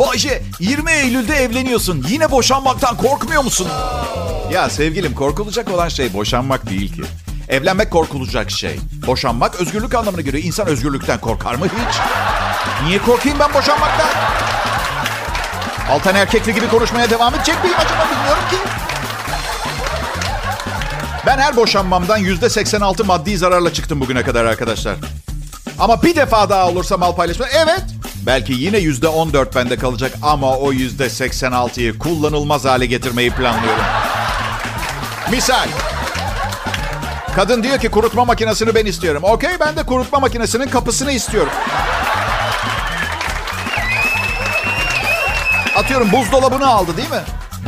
Bayce 0.00 0.42
20 0.60 0.92
Eylül'de 0.92 1.34
evleniyorsun. 1.34 2.06
Yine 2.08 2.30
boşanmaktan 2.30 2.96
korkmuyor 2.96 3.44
musun? 3.44 3.68
Ya 4.52 4.70
sevgilim 4.70 5.14
korkulacak 5.14 5.70
olan 5.70 5.88
şey 5.88 6.12
boşanmak 6.14 6.70
değil 6.70 6.94
ki. 6.94 7.02
Evlenmek 7.48 7.90
korkulacak 7.90 8.50
şey. 8.50 8.80
Boşanmak 9.06 9.60
özgürlük 9.60 9.94
anlamına 9.94 10.20
göre 10.20 10.40
insan 10.40 10.66
özgürlükten 10.66 11.20
korkar 11.20 11.54
mı 11.54 11.66
hiç? 11.66 11.96
Niye 12.86 12.98
korkayım 12.98 13.38
ben 13.38 13.54
boşanmaktan? 13.54 14.08
Altan 15.90 16.14
erkekli 16.14 16.54
gibi 16.54 16.68
konuşmaya 16.68 17.10
devam 17.10 17.34
edecek 17.34 17.64
miyim 17.64 17.76
acaba 17.78 18.06
bilmiyorum 18.10 18.42
ki. 18.50 18.56
Ben 21.26 21.38
her 21.38 21.56
boşanmamdan 21.56 22.20
%86 22.20 23.04
maddi 23.04 23.38
zararla 23.38 23.72
çıktım 23.72 24.00
bugüne 24.00 24.22
kadar 24.22 24.44
arkadaşlar. 24.44 24.94
Ama 25.78 26.02
bir 26.02 26.16
defa 26.16 26.50
daha 26.50 26.68
olursa 26.68 26.96
mal 26.96 27.14
paylaşma. 27.14 27.46
Evet 27.46 27.82
Belki 28.26 28.52
yine 28.52 28.78
yüzde 28.78 29.08
on 29.08 29.32
dört 29.32 29.54
bende 29.56 29.76
kalacak 29.76 30.12
ama 30.22 30.56
o 30.56 30.72
yüzde 30.72 31.10
seksen 31.10 31.52
altıyı 31.52 31.98
kullanılmaz 31.98 32.64
hale 32.64 32.86
getirmeyi 32.86 33.30
planlıyorum. 33.30 33.84
Misal. 35.30 35.68
Kadın 37.36 37.62
diyor 37.62 37.78
ki 37.78 37.88
kurutma 37.88 38.24
makinesini 38.24 38.74
ben 38.74 38.86
istiyorum. 38.86 39.22
Okey 39.24 39.50
ben 39.60 39.76
de 39.76 39.82
kurutma 39.82 40.18
makinesinin 40.20 40.68
kapısını 40.68 41.12
istiyorum. 41.12 41.52
Atıyorum 45.76 46.12
buzdolabını 46.12 46.66
aldı 46.66 46.96
değil 46.96 47.10
mi? 47.10 47.22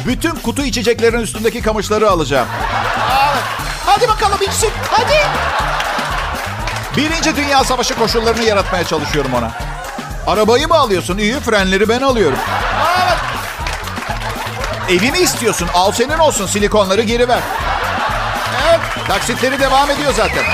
Bütün 0.06 0.30
kutu 0.30 0.62
içeceklerin 0.62 1.18
üstündeki 1.18 1.62
kamışları 1.62 2.11
alacağım. 2.11 2.49
Hadi 3.87 4.09
bakalım 4.09 4.38
içsin. 4.42 4.71
Hadi. 4.90 5.21
Birinci 6.97 7.37
Dünya 7.37 7.64
Savaşı 7.64 7.94
koşullarını 7.94 8.44
yaratmaya 8.44 8.85
çalışıyorum 8.85 9.35
ona. 9.35 9.52
Arabayı 10.26 10.68
mı 10.68 10.74
alıyorsun? 10.74 11.18
İyi 11.18 11.40
frenleri 11.40 11.88
ben 11.88 12.00
alıyorum. 12.00 12.38
Evet. 13.04 13.18
Evi 14.90 15.12
mi 15.12 15.18
istiyorsun? 15.18 15.68
Al 15.74 15.92
senin 15.92 16.18
olsun. 16.18 16.46
Silikonları 16.46 17.02
geri 17.02 17.28
ver. 17.28 17.40
Evet. 18.68 18.80
Taksitleri 19.08 19.60
devam 19.60 19.90
ediyor 19.90 20.12
zaten. 20.16 20.44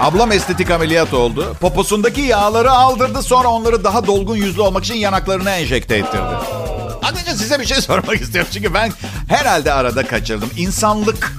Ablam 0.00 0.32
estetik 0.32 0.70
ameliyat 0.70 1.14
oldu. 1.14 1.56
Poposundaki 1.60 2.20
yağları 2.20 2.70
aldırdı. 2.70 3.22
Sonra 3.22 3.48
onları 3.48 3.84
daha 3.84 4.06
dolgun 4.06 4.36
yüzlü 4.36 4.60
olmak 4.60 4.84
için 4.84 4.94
yanaklarına 4.94 5.50
enjekte 5.50 5.96
ettirdi. 5.96 6.22
Ayrıca 7.28 7.42
size 7.44 7.60
bir 7.60 7.66
şey 7.66 7.80
sormak 7.80 8.20
istiyorum. 8.20 8.50
Çünkü 8.54 8.74
ben 8.74 8.92
herhalde 9.28 9.72
arada 9.72 10.06
kaçırdım. 10.06 10.50
İnsanlık 10.56 11.32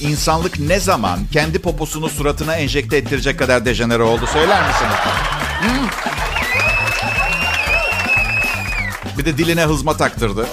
İnsanlık 0.00 0.60
ne 0.60 0.80
zaman 0.80 1.18
kendi 1.32 1.58
poposunu 1.58 2.08
suratına 2.08 2.56
enjekte 2.56 2.96
ettirecek 2.96 3.38
kadar 3.38 3.64
dejenere 3.64 4.02
oldu 4.02 4.26
söyler 4.32 4.68
misiniz? 4.68 4.94
Hmm. 5.60 5.88
Bir 9.18 9.24
de 9.24 9.38
diline 9.38 9.64
hızma 9.64 9.96
taktırdı. 9.96 10.46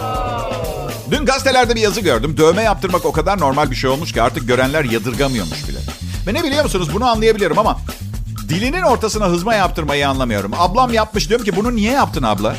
Dün 1.12 1.26
gazetelerde 1.26 1.76
bir 1.76 1.82
yazı 1.82 2.02
gördüm. 2.02 2.38
Dövme 2.38 2.62
yaptırmak 2.62 3.06
o 3.06 3.12
kadar 3.12 3.40
normal 3.40 3.72
bir 3.72 3.76
şey 3.76 3.90
olmuş 3.90 4.14
ki 4.14 4.22
artık 4.22 4.48
görenler 4.48 4.84
yadırgamıyormuş 4.84 5.68
bile. 5.68 5.80
Ve 6.28 6.34
ne 6.34 6.44
biliyor 6.44 6.64
musunuz 6.64 6.90
bunu 6.94 7.06
anlayabiliyorum 7.06 7.60
ama 7.60 7.78
dilinin 8.50 8.82
ortasına 8.82 9.26
hızma 9.26 9.56
yaptırmayı 9.56 10.10
anlamıyorum. 10.10 10.52
Ablam 10.58 10.94
yapmış 10.94 11.30
diyorum 11.30 11.46
ki 11.46 11.56
bunu 11.56 11.76
niye 11.76 11.92
yaptın 11.92 12.24
abla? 12.24 12.56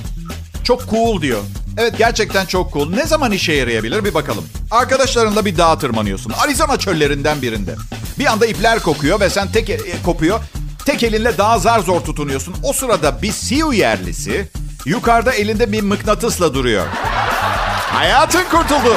Çok 0.64 0.90
cool 0.90 1.22
diyor. 1.22 1.40
Evet 1.76 1.98
gerçekten 1.98 2.46
çok 2.46 2.72
cool. 2.72 2.90
Ne 2.90 3.06
zaman 3.06 3.32
işe 3.32 3.52
yarayabilir 3.52 4.04
bir 4.04 4.14
bakalım. 4.14 4.44
Arkadaşlarınla 4.70 5.44
bir 5.44 5.56
dağa 5.58 5.78
tırmanıyorsun. 5.78 6.30
Arizona 6.30 6.78
çöllerinden 6.78 7.42
birinde. 7.42 7.74
Bir 8.18 8.26
anda 8.26 8.46
ipler 8.46 8.78
kokuyor 8.80 9.20
ve 9.20 9.30
sen 9.30 9.52
tek 9.52 9.70
e, 9.70 9.78
kopuyor. 10.04 10.40
Tek 10.84 11.02
elinle 11.02 11.38
daha 11.38 11.58
zar 11.58 11.80
zor 11.80 12.00
tutunuyorsun. 12.00 12.54
O 12.62 12.72
sırada 12.72 13.22
bir 13.22 13.32
Sioux 13.32 13.76
yerlisi 13.76 14.48
yukarıda 14.84 15.32
elinde 15.32 15.72
bir 15.72 15.82
mıknatısla 15.82 16.54
duruyor. 16.54 16.86
Hayatın 17.92 18.44
kurtuldu. 18.50 18.96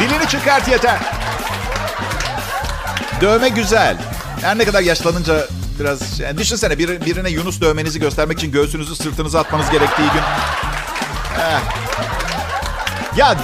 Dilini 0.00 0.28
çıkart 0.28 0.68
yeter. 0.68 0.98
Dövme 3.20 3.48
güzel. 3.48 3.96
Her 4.40 4.58
ne 4.58 4.64
kadar 4.64 4.80
yaşlanınca 4.80 5.46
biraz... 5.80 6.20
Yani 6.20 6.38
düşünsene 6.38 6.78
bir, 6.78 7.04
birine 7.04 7.30
Yunus 7.30 7.60
dövmenizi 7.60 8.00
göstermek 8.00 8.38
için 8.38 8.52
göğsünüzü 8.52 8.96
sırtınıza 8.96 9.40
atmanız 9.40 9.70
gerektiği 9.70 10.08
gün. 10.12 10.22
Eh. 11.40 11.60
Ya 13.16 13.36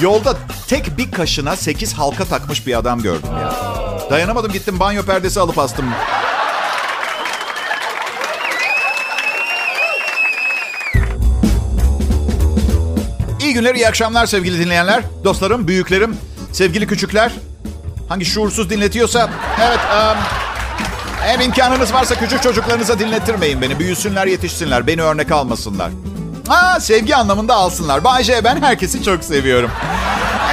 yolda 0.00 0.36
tek 0.68 0.98
bir 0.98 1.10
kaşına 1.10 1.56
sekiz 1.56 1.94
halka 1.94 2.24
takmış 2.24 2.66
bir 2.66 2.78
adam 2.78 3.02
gördüm 3.02 3.30
ya. 3.40 3.54
Dayanamadım 4.10 4.52
gittim 4.52 4.80
banyo 4.80 5.02
perdesi 5.02 5.40
alıp 5.40 5.58
astım. 5.58 5.86
İyi 13.40 13.54
günler, 13.54 13.74
iyi 13.74 13.88
akşamlar 13.88 14.26
sevgili 14.26 14.58
dinleyenler. 14.58 15.02
Dostlarım, 15.24 15.68
büyüklerim, 15.68 16.16
sevgili 16.52 16.86
küçükler. 16.86 17.32
Hangi 18.08 18.24
şuursuz 18.24 18.70
dinletiyorsa... 18.70 19.30
Evet, 19.60 19.78
um, 19.78 20.18
eğer 21.24 21.40
imkanınız 21.40 21.92
varsa 21.92 22.14
küçük 22.14 22.42
çocuklarınıza 22.42 22.98
dinlettirmeyin 22.98 23.62
beni. 23.62 23.78
Büyüsünler, 23.78 24.26
yetişsinler, 24.26 24.86
beni 24.86 25.02
örnek 25.02 25.32
almasınlar. 25.32 25.90
Ha, 26.48 26.80
sevgi 26.80 27.16
anlamında 27.16 27.54
alsınlar. 27.54 28.04
Bayce 28.04 28.40
ben 28.44 28.62
herkesi 28.62 29.02
çok 29.02 29.24
seviyorum. 29.24 29.70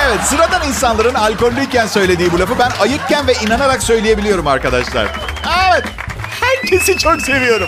Evet, 0.08 0.22
sıradan 0.24 0.68
insanların 0.68 1.14
alkollüyken 1.14 1.88
söylediği 1.88 2.32
bu 2.32 2.40
lafı 2.40 2.60
ben 2.60 2.72
ayıkken 2.82 3.28
ve 3.28 3.34
inanarak 3.34 3.84
söyleyebiliyorum 3.84 4.48
arkadaşlar. 4.48 5.08
Evet, 5.70 5.84
herkesi 6.42 6.98
çok 6.98 7.22
seviyorum. 7.22 7.68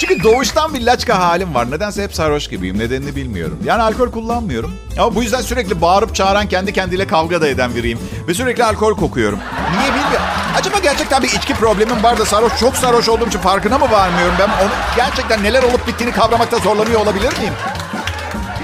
Çünkü 0.00 0.22
doğuştan 0.22 0.74
bir 0.74 0.86
laçka 0.86 1.18
halim 1.18 1.54
var. 1.54 1.70
Nedense 1.70 2.02
hep 2.02 2.14
sarhoş 2.14 2.48
gibiyim. 2.48 2.78
Nedenini 2.78 3.16
bilmiyorum. 3.16 3.58
Yani 3.64 3.82
alkol 3.82 4.10
kullanmıyorum. 4.10 4.74
Ama 4.98 5.14
bu 5.14 5.22
yüzden 5.22 5.40
sürekli 5.40 5.80
bağırıp 5.80 6.14
çağıran, 6.14 6.48
kendi 6.48 6.72
kendiyle 6.72 7.06
kavga 7.06 7.40
da 7.40 7.48
eden 7.48 7.74
biriyim. 7.74 7.98
Ve 8.28 8.34
sürekli 8.34 8.64
alkol 8.64 8.96
kokuyorum. 8.96 9.38
Niye 9.78 9.88
bilmiyorum. 9.92 10.26
Acaba 10.60 10.78
gerçekten 10.78 11.22
bir 11.22 11.28
içki 11.28 11.54
problemim 11.54 12.02
var 12.02 12.18
da 12.18 12.24
sarhoş, 12.24 12.52
çok 12.60 12.76
sarhoş 12.76 13.08
olduğum 13.08 13.28
için 13.28 13.38
farkına 13.38 13.78
mı 13.78 13.90
varmıyorum? 13.90 14.34
Ben 14.38 14.48
onu 14.48 14.70
gerçekten 14.96 15.44
neler 15.44 15.62
olup 15.62 15.86
bittiğini 15.86 16.12
kavramakta 16.12 16.58
zorlanıyor 16.58 17.00
olabilir 17.00 17.38
miyim? 17.38 17.54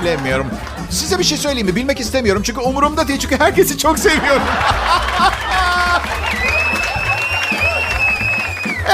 Bilemiyorum. 0.00 0.46
Size 0.94 1.18
bir 1.18 1.24
şey 1.24 1.38
söyleyeyim 1.38 1.66
mi? 1.66 1.76
Bilmek 1.76 2.00
istemiyorum. 2.00 2.42
Çünkü 2.44 2.60
umurumda 2.60 3.08
değil. 3.08 3.18
Çünkü 3.18 3.38
herkesi 3.38 3.78
çok 3.78 3.98
seviyorum. 3.98 4.42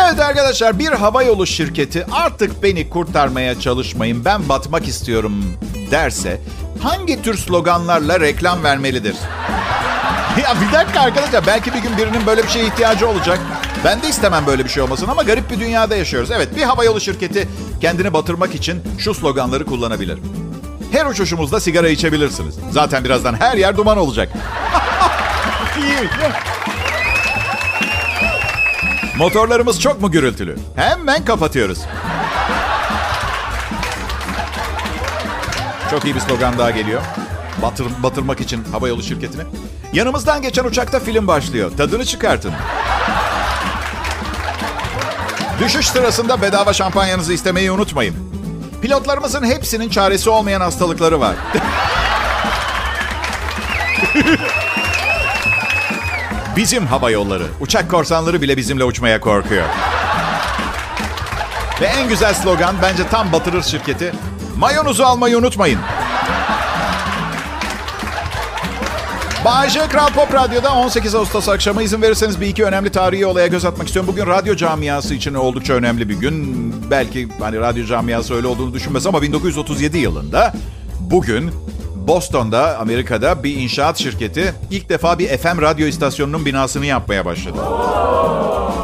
Evet 0.05 0.21
arkadaşlar 0.21 0.79
bir 0.79 0.89
hava 0.89 1.23
yolu 1.23 1.47
şirketi 1.47 2.07
artık 2.13 2.63
beni 2.63 2.91
kurtarmaya 2.91 3.61
çalışmayın 3.61 4.25
ben 4.25 4.49
batmak 4.49 4.89
istiyorum 4.89 5.45
derse 5.91 6.41
hangi 6.83 7.23
tür 7.23 7.37
sloganlarla 7.37 8.21
reklam 8.21 8.63
vermelidir? 8.65 9.15
ya 10.43 10.55
bir 10.61 10.73
dakika 10.73 11.01
arkadaşlar 11.01 11.47
belki 11.47 11.75
bir 11.75 11.79
gün 11.79 11.97
birinin 11.97 12.27
böyle 12.27 12.43
bir 12.43 12.49
şeye 12.49 12.67
ihtiyacı 12.67 13.09
olacak. 13.09 13.39
Ben 13.85 14.03
de 14.03 14.09
istemem 14.09 14.47
böyle 14.47 14.65
bir 14.65 14.71
şey 14.71 14.83
olmasın 14.83 15.09
ama 15.09 15.23
garip 15.23 15.51
bir 15.51 15.61
dünyada 15.61 15.97
yaşıyoruz. 15.97 16.31
Evet 16.31 16.57
bir 16.57 16.63
hava 16.63 16.85
yolu 16.85 17.01
şirketi 17.01 17.49
kendini 17.81 18.13
batırmak 18.13 18.55
için 18.55 18.83
şu 18.99 19.15
sloganları 19.15 19.67
kullanabilir. 19.67 20.19
Her 20.93 21.07
uçuşumuzda 21.07 21.61
sigara 21.61 21.89
içebilirsiniz. 21.89 22.55
Zaten 22.71 23.05
birazdan 23.05 23.35
her 23.41 23.57
yer 23.57 23.77
duman 23.77 23.99
olacak. 23.99 24.29
Motorlarımız 29.19 29.81
çok 29.81 30.01
mu 30.01 30.11
gürültülü? 30.11 30.57
Hemen 30.77 31.25
kapatıyoruz. 31.25 31.79
Çok 35.91 36.05
iyi 36.05 36.15
bir 36.15 36.21
slogan 36.21 36.59
daha 36.59 36.71
geliyor. 36.71 37.03
Batır, 37.63 37.87
batırmak 38.03 38.41
için 38.41 38.65
havayolu 38.73 39.03
şirketini. 39.03 39.43
Yanımızdan 39.93 40.43
geçen 40.43 40.65
uçakta 40.65 41.01
film 41.01 41.27
başlıyor. 41.27 41.71
Tadını 41.77 42.05
çıkartın. 42.05 42.53
Düşüş 45.61 45.87
sırasında 45.89 46.43
bedava 46.43 46.73
şampanyanızı 46.73 47.33
istemeyi 47.33 47.71
unutmayın. 47.71 48.30
Pilotlarımızın 48.83 49.45
hepsinin 49.45 49.89
çaresi 49.89 50.31
olmayan 50.31 50.61
hastalıkları 50.61 51.21
var. 51.21 51.35
Bizim 56.57 56.87
hava 56.87 57.11
yolları. 57.11 57.47
Uçak 57.61 57.91
korsanları 57.91 58.43
bile 58.43 58.57
bizimle 58.57 58.85
uçmaya 58.85 59.21
korkuyor. 59.21 59.65
Ve 61.81 61.87
en 61.87 62.09
güzel 62.09 62.35
slogan 62.35 62.77
bence 62.83 63.09
tam 63.09 63.33
batırır 63.33 63.63
şirketi. 63.63 64.13
Mayonuzu 64.57 65.03
almayı 65.03 65.39
unutmayın. 65.39 65.81
Bağcı 69.51 69.89
Kral 69.89 70.09
Pop 70.09 70.35
Radyo'da 70.35 70.75
18 70.75 71.15
Ağustos 71.15 71.49
akşamı 71.49 71.83
izin 71.83 72.03
verirseniz 72.03 72.41
bir 72.41 72.47
iki 72.47 72.65
önemli 72.65 72.91
tarihi 72.91 73.27
olaya 73.27 73.47
göz 73.47 73.65
atmak 73.65 73.87
istiyorum. 73.87 74.13
Bugün 74.13 74.27
radyo 74.27 74.57
camiası 74.57 75.15
için 75.15 75.35
oldukça 75.35 75.75
önemli 75.75 76.09
bir 76.09 76.15
gün. 76.15 76.75
Belki 76.91 77.29
hani 77.41 77.61
radyo 77.61 77.87
camiası 77.87 78.35
öyle 78.35 78.47
olduğunu 78.47 78.75
düşünmez 78.75 79.07
ama 79.07 79.23
1937 79.23 79.99
yılında 79.99 80.53
bugün 81.01 81.51
Boston'da, 81.97 82.79
Amerika'da 82.79 83.45
bir 83.45 83.57
inşaat 83.57 83.99
şirketi 83.99 84.55
ilk 84.71 84.89
defa 84.89 85.19
bir 85.19 85.29
FM 85.39 85.61
radyo 85.61 85.87
istasyonunun 85.87 86.47
binasını 86.47 86.87
yapmaya 86.87 87.25
başladı. 87.25 87.59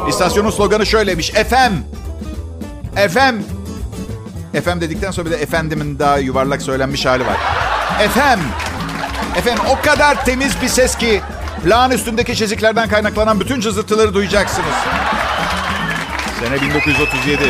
İstasyonun 0.09 0.49
sloganı 0.49 0.85
şöyleymiş. 0.85 1.31
FM. 1.31 1.73
FM. 3.07 3.35
FM 4.61 4.81
dedikten 4.81 5.11
sonra 5.11 5.25
bir 5.25 5.31
de 5.31 5.37
efendimin 5.37 5.99
daha 5.99 6.17
yuvarlak 6.17 6.61
söylenmiş 6.61 7.05
hali 7.05 7.25
var. 7.25 7.37
FM. 8.13 8.39
Efendim 9.37 9.63
o 9.69 9.81
kadar 9.85 10.25
temiz 10.25 10.61
bir 10.61 10.67
ses 10.67 10.97
ki 10.97 11.21
plan 11.63 11.91
üstündeki 11.91 12.35
çiziklerden 12.35 12.89
kaynaklanan 12.89 13.39
bütün 13.39 13.59
cızırtıları 13.59 14.13
duyacaksınız. 14.13 14.75
Sene 16.39 16.61
1937. 16.61 17.43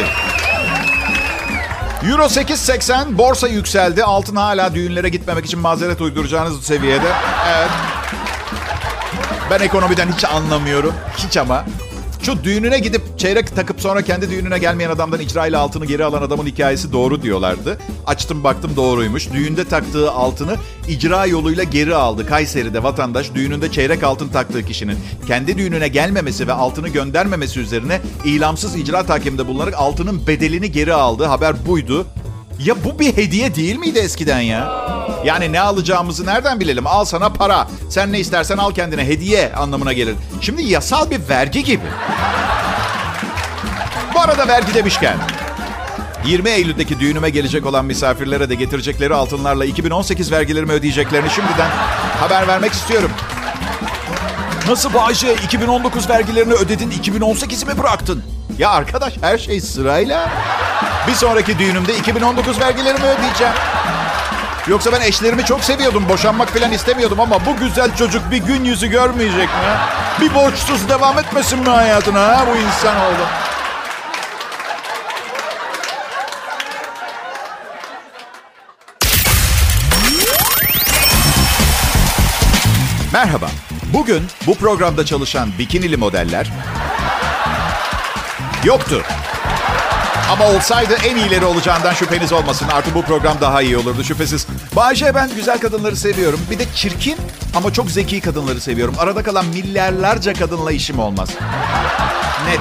Euro 2.04 2.24
8.80 2.24 3.18
borsa 3.18 3.48
yükseldi. 3.48 4.04
Altın 4.04 4.36
hala 4.36 4.76
düğünlere 4.76 5.10
gitmemek 5.10 5.46
için 5.46 5.60
mazeret 5.60 6.02
uyduracağınız 6.02 6.66
seviyede. 6.66 7.12
Evet. 7.50 7.70
Ben 9.52 9.60
ekonomiden 9.60 10.12
hiç 10.12 10.26
anlamıyorum. 10.26 10.94
Hiç 11.18 11.38
ama. 11.38 11.66
Şu 12.28 12.44
düğününe 12.44 12.80
gidip 12.80 13.02
çeyrek 13.20 13.56
takıp 13.56 13.82
sonra 13.82 14.02
kendi 14.02 14.30
düğününe 14.30 14.58
gelmeyen 14.58 14.90
adamdan 14.90 15.20
icra 15.20 15.48
ile 15.48 15.58
altını 15.58 15.86
geri 15.86 16.06
alan 16.06 16.22
adamın 16.22 16.46
hikayesi 16.46 16.92
doğru 16.92 17.22
diyorlardı. 17.22 17.78
Açtım 18.08 18.44
baktım 18.44 18.72
doğruymuş. 18.76 19.34
Düğünde 19.34 19.66
taktığı 19.66 20.12
altını 20.12 20.56
icra 20.88 21.26
yoluyla 21.26 21.64
geri 21.64 21.96
aldı. 21.96 22.28
Kayseri'de 22.28 22.84
vatandaş 22.84 23.34
düğününde 23.36 23.72
çeyrek 23.72 24.04
altın 24.04 24.28
taktığı 24.28 24.66
kişinin 24.66 24.98
kendi 25.28 25.58
düğününe 25.58 25.88
gelmemesi 25.88 26.48
ve 26.48 26.54
altını 26.54 26.90
göndermemesi 26.90 27.60
üzerine 27.60 28.02
ilamsız 28.26 28.76
icra 28.76 29.04
takiminde 29.04 29.48
bulunarak 29.48 29.74
altının 29.78 30.28
bedelini 30.28 30.72
geri 30.72 30.94
aldı. 30.94 31.26
Haber 31.26 31.66
buydu. 31.68 32.06
Ya 32.60 32.76
bu 32.84 33.00
bir 33.00 33.18
hediye 33.18 33.56
değil 33.56 33.76
miydi 33.76 34.00
eskiden 34.00 34.40
ya? 34.40 34.88
Yani 35.26 35.52
ne 35.52 35.62
alacağımızı 35.62 36.26
nereden 36.26 36.60
bilelim? 36.60 36.88
Al 36.88 37.06
sana 37.06 37.30
para. 37.30 37.68
Sen 37.90 38.12
ne 38.12 38.20
istersen 38.20 38.58
al 38.58 38.72
kendine. 38.74 39.08
Hediye 39.08 39.54
anlamına 39.54 39.94
gelir. 39.94 40.16
Şimdi 40.42 40.64
yasal 40.64 41.10
bir 41.12 41.30
vergi 41.30 41.64
gibi. 41.64 41.86
Bu 44.16 44.20
arada 44.20 44.48
vergi 44.48 44.74
demişken. 44.74 45.18
20 46.26 46.50
Eylül'deki 46.50 47.00
düğünüme 47.00 47.30
gelecek 47.30 47.66
olan 47.66 47.86
misafirlere 47.86 48.50
de 48.50 48.56
getirecekleri 48.56 49.14
altınlarla 49.14 49.66
2018 49.66 50.32
vergilerimi 50.32 50.72
ödeyeceklerini 50.72 51.30
şimdiden 51.30 51.70
haber 52.20 52.48
vermek 52.48 52.72
istiyorum. 52.74 53.12
Nasıl 54.68 54.94
Bayce 54.94 55.34
2019 55.34 56.10
vergilerini 56.10 56.54
ödedin 56.54 56.92
2018'i 56.92 57.66
mi 57.66 57.78
bıraktın? 57.78 58.24
Ya 58.60 58.70
arkadaş 58.70 59.14
her 59.22 59.38
şey 59.38 59.62
sırayla. 59.62 60.30
Bir 61.08 61.14
sonraki 61.14 61.60
düğünümde 61.60 61.98
2019 61.98 62.60
vergilerimi 62.60 63.06
ödeyeceğim. 63.06 63.54
Yoksa 64.68 64.92
ben 64.92 65.02
eşlerimi 65.02 65.46
çok 65.46 65.64
seviyordum. 65.64 66.10
Boşanmak 66.10 66.50
falan 66.50 66.72
istemiyordum 66.72 67.20
ama 67.20 67.46
bu 67.46 67.58
güzel 67.58 67.96
çocuk 67.96 68.32
bir 68.32 68.38
gün 68.38 68.64
yüzü 68.64 68.88
görmeyecek 68.88 69.50
mi? 69.50 69.78
Bir 70.22 70.36
borçsuz 70.36 70.90
devam 70.90 71.20
etmesin 71.20 71.60
mi 71.60 71.70
hayatına 71.70 72.20
ha 72.20 72.46
bu 72.48 72.58
insan 72.58 72.96
oldu. 72.96 73.28
Merhaba. 83.14 83.50
Bugün 83.94 84.24
bu 84.48 84.56
programda 84.56 85.06
çalışan 85.06 85.50
bikinili 85.60 85.98
modeller 85.98 86.48
yoktu. 88.64 89.04
Ama 90.32 90.46
olsaydı 90.46 90.98
en 91.06 91.16
iyileri 91.16 91.46
olacağından 91.46 91.94
şüpheniz 91.94 92.34
olmasın. 92.34 92.68
Artık 92.74 92.96
bu 92.96 93.02
program 93.02 93.38
daha 93.42 93.62
iyi 93.62 93.78
olurdu 93.78 94.04
şüphesiz. 94.04 94.48
Bayce 94.76 95.16
ben 95.16 95.30
güzel 95.36 95.60
kadınları 95.60 95.96
seviyorum. 95.96 96.40
Bir 96.52 96.60
de 96.60 96.64
çirkin 96.76 97.18
ama 97.56 97.74
çok 97.74 97.92
zeki 97.92 98.22
kadınları 98.22 98.62
seviyorum. 98.62 98.96
Arada 99.00 99.24
kalan 99.24 99.46
milyarlarca 99.46 100.34
kadınla 100.34 100.72
işim 100.72 101.00
olmaz. 101.00 101.30
Net. 102.48 102.60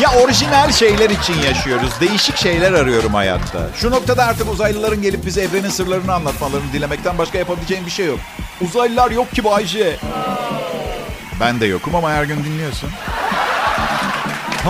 Ya 0.00 0.10
orijinal 0.24 0.72
şeyler 0.72 1.10
için 1.10 1.40
yaşıyoruz. 1.42 1.90
Değişik 2.00 2.36
şeyler 2.36 2.72
arıyorum 2.72 3.14
hayatta. 3.14 3.58
Şu 3.76 3.90
noktada 3.90 4.24
artık 4.24 4.52
uzaylıların 4.52 5.02
gelip 5.02 5.26
bize 5.26 5.42
evrenin 5.42 5.70
sırlarını 5.70 6.14
anlatmalarını 6.14 6.72
dilemekten 6.72 7.18
başka 7.18 7.38
yapabileceğim 7.38 7.86
bir 7.86 7.90
şey 7.90 8.06
yok. 8.06 8.18
Uzaylılar 8.60 9.10
yok 9.10 9.32
ki 9.32 9.44
Bayce. 9.44 9.96
Ben 11.40 11.60
de 11.60 11.66
yokum 11.66 11.94
ama 11.94 12.10
her 12.10 12.24
gün 12.24 12.44
dinliyorsun. 12.44 12.90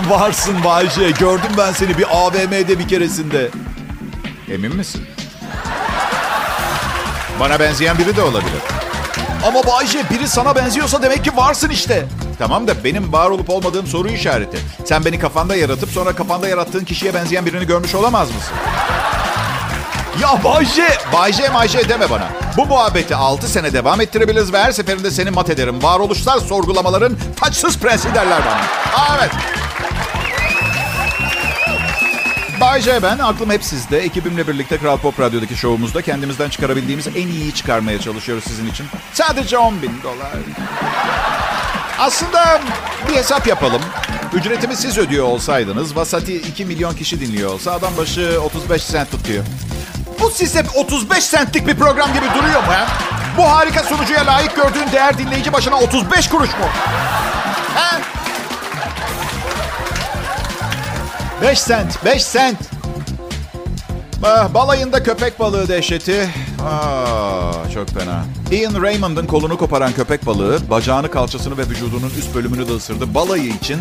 Varsın 0.01 0.63
Bayce. 0.63 1.11
Gördüm 1.11 1.51
ben 1.57 1.71
seni 1.71 1.97
bir 1.97 2.05
AVM'de 2.11 2.79
bir 2.79 2.87
keresinde. 2.87 3.49
Emin 4.51 4.75
misin? 4.75 5.05
Bana 7.39 7.59
benzeyen 7.59 7.97
biri 7.97 8.15
de 8.15 8.21
olabilir. 8.21 8.61
Ama 9.47 9.63
Bayce 9.67 9.99
biri 10.09 10.27
sana 10.27 10.55
benziyorsa 10.55 11.01
demek 11.01 11.23
ki 11.23 11.37
varsın 11.37 11.69
işte. 11.69 12.05
Tamam 12.39 12.67
da 12.67 12.83
benim 12.83 13.13
var 13.13 13.29
olup 13.29 13.49
olmadığım 13.49 13.87
soru 13.87 14.09
işareti. 14.09 14.57
Sen 14.85 15.05
beni 15.05 15.19
kafanda 15.19 15.55
yaratıp 15.55 15.89
sonra 15.89 16.15
kafanda 16.15 16.47
yarattığın 16.47 16.85
kişiye 16.85 17.13
benzeyen 17.13 17.45
birini 17.45 17.67
görmüş 17.67 17.95
olamaz 17.95 18.27
mısın? 18.27 18.53
Ya 20.21 20.43
Bayce, 20.43 20.87
Bayce 21.13 21.49
Mayce 21.49 21.89
deme 21.89 22.09
bana. 22.09 22.29
Bu 22.57 22.65
muhabbeti 22.65 23.15
6 23.15 23.47
sene 23.47 23.73
devam 23.73 24.01
ettirebiliriz 24.01 24.53
ve 24.53 24.63
her 24.63 24.71
seferinde 24.71 25.11
seni 25.11 25.31
mat 25.31 25.49
ederim. 25.49 25.83
Varoluşsal 25.83 26.39
sorgulamaların 26.39 27.17
taçsız 27.39 27.77
prensi 27.77 28.15
derler 28.15 28.39
bana. 28.45 28.61
Aa, 29.03 29.17
evet. 29.19 29.31
Bay 32.61 32.81
J 32.81 33.03
ben. 33.03 33.17
Aklım 33.19 33.49
hep 33.49 33.63
sizde. 33.63 33.97
Ekibimle 33.99 34.47
birlikte 34.47 34.77
Kral 34.77 34.97
Pop 34.97 35.19
Radyo'daki 35.19 35.55
şovumuzda 35.55 36.01
kendimizden 36.01 36.49
çıkarabildiğimiz 36.49 37.07
en 37.07 37.27
iyiyi 37.27 37.53
çıkarmaya 37.53 37.99
çalışıyoruz 37.99 38.43
sizin 38.43 38.67
için. 38.69 38.85
Sadece 39.13 39.57
10 39.57 39.81
bin 39.81 39.91
dolar. 40.03 40.29
Aslında 41.99 42.61
bir 43.09 43.15
hesap 43.15 43.47
yapalım. 43.47 43.81
Ücretimi 44.33 44.75
siz 44.75 44.97
ödüyor 44.97 45.25
olsaydınız, 45.25 45.95
Vasati 45.95 46.35
2 46.35 46.65
milyon 46.65 46.93
kişi 46.95 47.19
dinliyor 47.19 47.53
olsa 47.53 47.71
adam 47.71 47.97
başı 47.97 48.39
35 48.45 48.83
sent 48.83 49.11
tutuyor. 49.11 49.43
Bu 50.21 50.29
size 50.29 50.63
35 50.75 51.31
centlik 51.31 51.67
bir 51.67 51.75
program 51.75 52.13
gibi 52.13 52.25
duruyor 52.35 52.63
mu 52.63 52.67
ha? 52.73 52.87
Bu 53.37 53.43
harika 53.51 53.83
sunucuya 53.83 54.25
layık 54.25 54.55
gördüğün 54.55 54.91
değer 54.91 55.17
dinleyici 55.17 55.53
başına 55.53 55.75
35 55.75 56.29
kuruş 56.29 56.49
mu? 56.49 56.65
5 61.43 61.59
sent, 61.59 62.05
5 62.05 62.23
sent. 62.23 62.57
Ah, 64.23 64.53
Balayında 64.53 65.03
köpek 65.03 65.39
balığı 65.39 65.67
dehşeti. 65.67 66.29
Aa, 66.69 67.51
çok 67.73 67.89
fena. 67.89 68.23
Ian 68.51 68.81
Raymond'ın 68.81 69.25
kolunu 69.27 69.57
koparan 69.57 69.93
köpek 69.93 70.25
balığı 70.25 70.69
bacağını, 70.69 71.11
kalçasını 71.11 71.57
ve 71.57 71.61
vücudunun 71.69 72.11
üst 72.19 72.35
bölümünü 72.35 72.67
de 72.67 72.71
ısırdı. 72.71 73.13
Balayı 73.13 73.49
için 73.49 73.77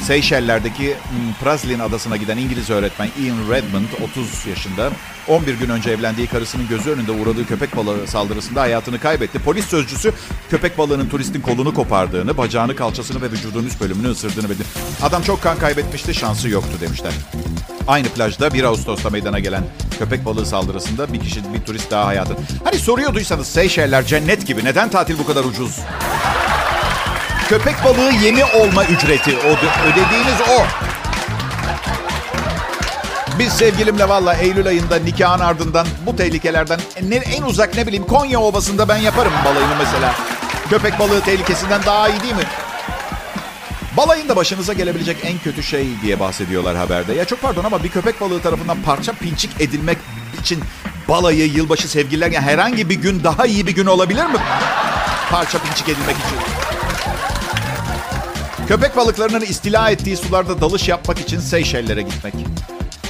Seyşeller'deki 0.00 0.86
hmm, 0.86 1.32
Praslin 1.40 1.78
adasına 1.78 2.16
giden 2.16 2.36
İngiliz 2.36 2.70
öğretmen 2.70 3.06
Ian 3.06 3.50
Redmond 3.50 4.08
30 4.10 4.46
yaşında 4.46 4.90
11 5.28 5.54
gün 5.54 5.68
önce 5.68 5.90
evlendiği 5.90 6.26
karısının 6.26 6.68
gözü 6.68 6.90
önünde 6.90 7.12
uğradığı 7.12 7.46
köpek 7.46 7.76
balığı 7.76 8.06
saldırısında 8.06 8.60
hayatını 8.60 8.98
kaybetti. 8.98 9.38
Polis 9.38 9.64
sözcüsü 9.66 10.12
köpek 10.50 10.78
balığının 10.78 11.08
turistin 11.08 11.40
kolunu 11.40 11.74
kopardığını, 11.74 12.36
bacağını, 12.36 12.76
kalçasını 12.76 13.22
ve 13.22 13.30
vücudunun 13.30 13.66
üst 13.66 13.80
bölümünü 13.80 14.08
ısırdığını 14.08 14.50
bildi. 14.50 14.62
Adam 15.02 15.22
çok 15.22 15.42
kan 15.42 15.58
kaybetmişti, 15.58 16.14
şansı 16.14 16.48
yoktu 16.48 16.72
demişler. 16.80 17.12
Aynı 17.88 18.08
plajda 18.08 18.54
1 18.54 18.64
Ağustos'ta 18.64 19.10
meydana 19.10 19.38
gelen 19.38 19.64
köpek 19.98 20.24
balığı 20.24 20.46
saldırısında 20.46 21.12
bir 21.12 21.20
kişi, 21.20 21.54
bir 21.54 21.60
turist 21.60 21.90
daha 21.90 22.06
hayatını... 22.06 22.38
Hani 22.64 22.78
soruyorduysanız 22.78 23.46
Seyşeller 23.46 24.06
cennet 24.06 24.46
gibi 24.46 24.64
neden 24.64 24.90
tatil 24.90 25.18
bu 25.18 25.26
kadar 25.26 25.44
ucuz? 25.44 25.78
Köpek 27.50 27.84
balığı 27.84 28.12
yemi 28.12 28.44
olma 28.44 28.84
ücreti. 28.84 29.36
O 29.36 29.50
ödediğiniz 29.86 30.40
o. 30.50 30.62
Biz 33.38 33.52
sevgilimle 33.52 34.08
valla 34.08 34.34
Eylül 34.34 34.66
ayında 34.66 34.96
nikahın 34.96 35.40
ardından 35.40 35.86
bu 36.06 36.16
tehlikelerden 36.16 36.80
ne, 37.02 37.16
en 37.16 37.42
uzak 37.42 37.74
ne 37.74 37.86
bileyim 37.86 38.06
Konya 38.06 38.40
Ovası'nda 38.40 38.88
ben 38.88 38.96
yaparım 38.96 39.32
balayını 39.44 39.76
mesela. 39.78 40.14
Köpek 40.70 40.98
balığı 40.98 41.20
tehlikesinden 41.20 41.82
daha 41.86 42.08
iyi 42.08 42.22
değil 42.22 42.34
mi? 42.34 42.44
Balayında 43.96 44.36
başınıza 44.36 44.72
gelebilecek 44.72 45.16
en 45.24 45.38
kötü 45.38 45.62
şey 45.62 45.86
diye 46.02 46.20
bahsediyorlar 46.20 46.76
haberde. 46.76 47.14
Ya 47.14 47.24
çok 47.24 47.42
pardon 47.42 47.64
ama 47.64 47.84
bir 47.84 47.88
köpek 47.88 48.20
balığı 48.20 48.42
tarafından 48.42 48.82
parça 48.82 49.12
pinçik 49.12 49.60
edilmek 49.60 49.98
için 50.40 50.60
balayı, 51.08 51.46
yılbaşı 51.46 51.88
sevgililer 51.88 52.30
yani 52.30 52.46
herhangi 52.46 52.88
bir 52.88 52.94
gün 52.94 53.24
daha 53.24 53.46
iyi 53.46 53.66
bir 53.66 53.74
gün 53.74 53.86
olabilir 53.86 54.26
mi? 54.26 54.38
Parça 55.30 55.58
pinçik 55.58 55.88
edilmek 55.88 56.16
için. 56.16 56.49
Köpek 58.70 58.96
balıklarının 58.96 59.40
istila 59.40 59.90
ettiği 59.90 60.16
sularda 60.16 60.60
dalış 60.60 60.88
yapmak 60.88 61.20
için 61.20 61.40
Seyşeller'e 61.40 62.02
gitmek. 62.02 62.34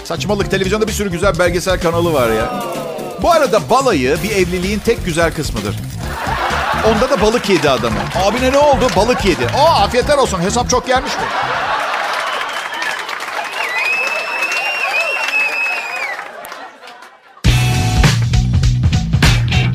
Saçmalık. 0.05 0.51
Televizyonda 0.51 0.89
bir 0.89 0.93
sürü 0.93 1.11
güzel 1.11 1.39
belgesel 1.39 1.81
kanalı 1.81 2.13
var 2.13 2.31
ya. 2.31 2.65
Bu 3.23 3.33
arada 3.33 3.71
balayı 3.71 4.19
bir 4.23 4.31
evliliğin 4.31 4.79
tek 4.79 5.05
güzel 5.05 5.35
kısmıdır. 5.35 5.77
Onda 6.89 7.11
da 7.11 7.21
balık 7.21 7.51
yedi 7.51 7.71
adamı. 7.71 7.99
Abine 8.25 8.53
ne 8.53 8.59
oldu? 8.59 8.87
Balık 8.97 9.25
yedi. 9.25 9.47
O 9.59 9.61
afiyetler 9.61 10.19
olsun. 10.19 10.41
Hesap 10.41 10.71
çok 10.71 10.87
gelmiş 10.87 11.13
mi? 11.13 11.23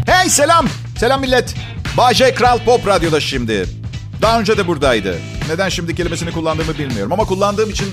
Hey 0.05 0.29
selam. 0.29 0.67
Selam 0.99 1.21
millet. 1.21 1.55
Bahçe 1.97 2.33
Kral 2.33 2.59
Pop 2.59 2.87
Radyo'da 2.87 3.19
şimdi. 3.19 3.84
Daha 4.21 4.39
önce 4.39 4.57
de 4.57 4.67
buradaydı. 4.67 5.19
Neden 5.49 5.69
şimdi 5.69 5.95
kelimesini 5.95 6.31
kullandığımı 6.31 6.77
bilmiyorum. 6.77 7.13
Ama 7.13 7.25
kullandığım 7.25 7.69
için 7.69 7.87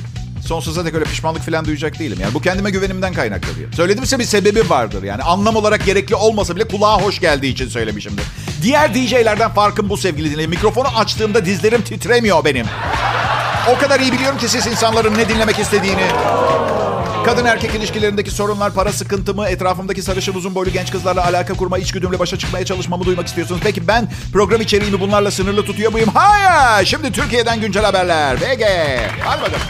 sonsuza 0.46 0.84
dek 0.84 0.94
öyle 0.94 1.04
pişmanlık 1.04 1.42
falan 1.42 1.64
duyacak 1.64 1.98
değilim. 1.98 2.18
Yani 2.22 2.34
bu 2.34 2.40
kendime 2.40 2.70
güvenimden 2.70 3.12
kaynaklanıyor. 3.12 3.72
Söyledimse 3.72 4.18
bir 4.18 4.24
sebebi 4.24 4.70
vardır. 4.70 5.02
Yani 5.02 5.22
anlam 5.22 5.56
olarak 5.56 5.86
gerekli 5.86 6.14
olmasa 6.14 6.56
bile 6.56 6.64
kulağa 6.64 7.02
hoş 7.02 7.20
geldiği 7.20 7.52
için 7.52 7.68
söylemişimdir. 7.68 8.24
Diğer 8.62 8.94
DJ'lerden 8.94 9.50
farkım 9.50 9.88
bu 9.88 9.96
sevgili 9.96 10.30
dinleyin. 10.32 10.50
Mikrofonu 10.50 10.88
açtığımda 10.88 11.44
dizlerim 11.44 11.82
titremiyor 11.82 12.44
benim. 12.44 12.66
O 13.76 13.78
kadar 13.78 14.00
iyi 14.00 14.12
biliyorum 14.12 14.38
ki 14.38 14.48
siz 14.48 14.66
insanların 14.66 15.18
ne 15.18 15.28
dinlemek 15.28 15.58
istediğini. 15.58 16.02
Kadın 17.24 17.44
erkek 17.44 17.74
ilişkilerindeki 17.74 18.30
sorunlar, 18.30 18.74
para 18.74 18.92
sıkıntımı, 18.92 19.48
etrafımdaki 19.48 20.02
sarışın 20.02 20.34
uzun 20.34 20.54
boylu 20.54 20.70
genç 20.70 20.90
kızlarla 20.90 21.26
alaka 21.26 21.54
kurma, 21.54 21.78
içgüdümle 21.78 22.18
başa 22.18 22.38
çıkmaya 22.38 22.64
çalışmamı 22.64 23.04
duymak 23.04 23.26
istiyorsunuz. 23.26 23.60
Peki 23.64 23.88
ben 23.88 24.08
program 24.32 24.60
içeriğimi 24.60 25.00
bunlarla 25.00 25.30
sınırlı 25.30 25.64
tutuyor 25.64 25.92
muyum? 25.92 26.08
Hayır! 26.14 26.86
Şimdi 26.86 27.12
Türkiye'den 27.12 27.60
güncel 27.60 27.84
haberler. 27.84 28.36
BG. 28.36 28.62
Hadi 29.24 29.42
bakalım. 29.42 29.60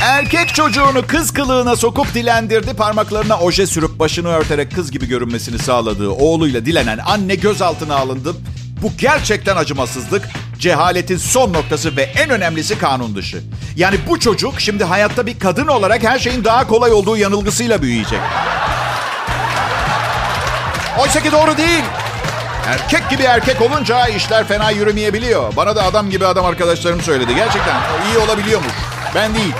Erkek 0.00 0.54
çocuğunu 0.54 1.06
kız 1.06 1.32
kılığına 1.32 1.76
sokup 1.76 2.14
dilendirdi. 2.14 2.74
Parmaklarına 2.74 3.38
oje 3.38 3.66
sürüp 3.66 3.98
başını 3.98 4.28
örterek 4.28 4.74
kız 4.74 4.90
gibi 4.90 5.06
görünmesini 5.08 5.58
sağladığı 5.58 6.08
oğluyla 6.10 6.66
dilenen 6.66 6.98
anne 7.06 7.34
gözaltına 7.34 7.96
alındı. 7.96 8.34
Bu 8.82 8.92
gerçekten 8.98 9.56
acımasızlık, 9.56 10.28
cehaletin 10.58 11.16
son 11.16 11.52
noktası 11.52 11.96
ve 11.96 12.02
en 12.02 12.30
önemlisi 12.30 12.78
kanun 12.78 13.14
dışı. 13.14 13.42
Yani 13.76 13.96
bu 14.08 14.20
çocuk 14.20 14.60
şimdi 14.60 14.84
hayatta 14.84 15.26
bir 15.26 15.38
kadın 15.38 15.66
olarak 15.66 16.02
her 16.02 16.18
şeyin 16.18 16.44
daha 16.44 16.66
kolay 16.66 16.92
olduğu 16.92 17.16
yanılgısıyla 17.16 17.82
büyüyecek. 17.82 18.20
Oysa 20.98 21.22
ki 21.22 21.32
doğru 21.32 21.56
değil. 21.56 21.84
Erkek 22.66 23.10
gibi 23.10 23.22
erkek 23.22 23.60
olunca 23.60 24.06
işler 24.06 24.44
fena 24.46 24.70
yürümeyebiliyor. 24.70 25.56
Bana 25.56 25.76
da 25.76 25.84
adam 25.84 26.10
gibi 26.10 26.26
adam 26.26 26.44
arkadaşlarım 26.44 27.00
söyledi. 27.00 27.34
Gerçekten 27.34 27.76
iyi 28.08 28.18
olabiliyormuş. 28.18 28.72
Ben 29.14 29.34
değil. 29.34 29.54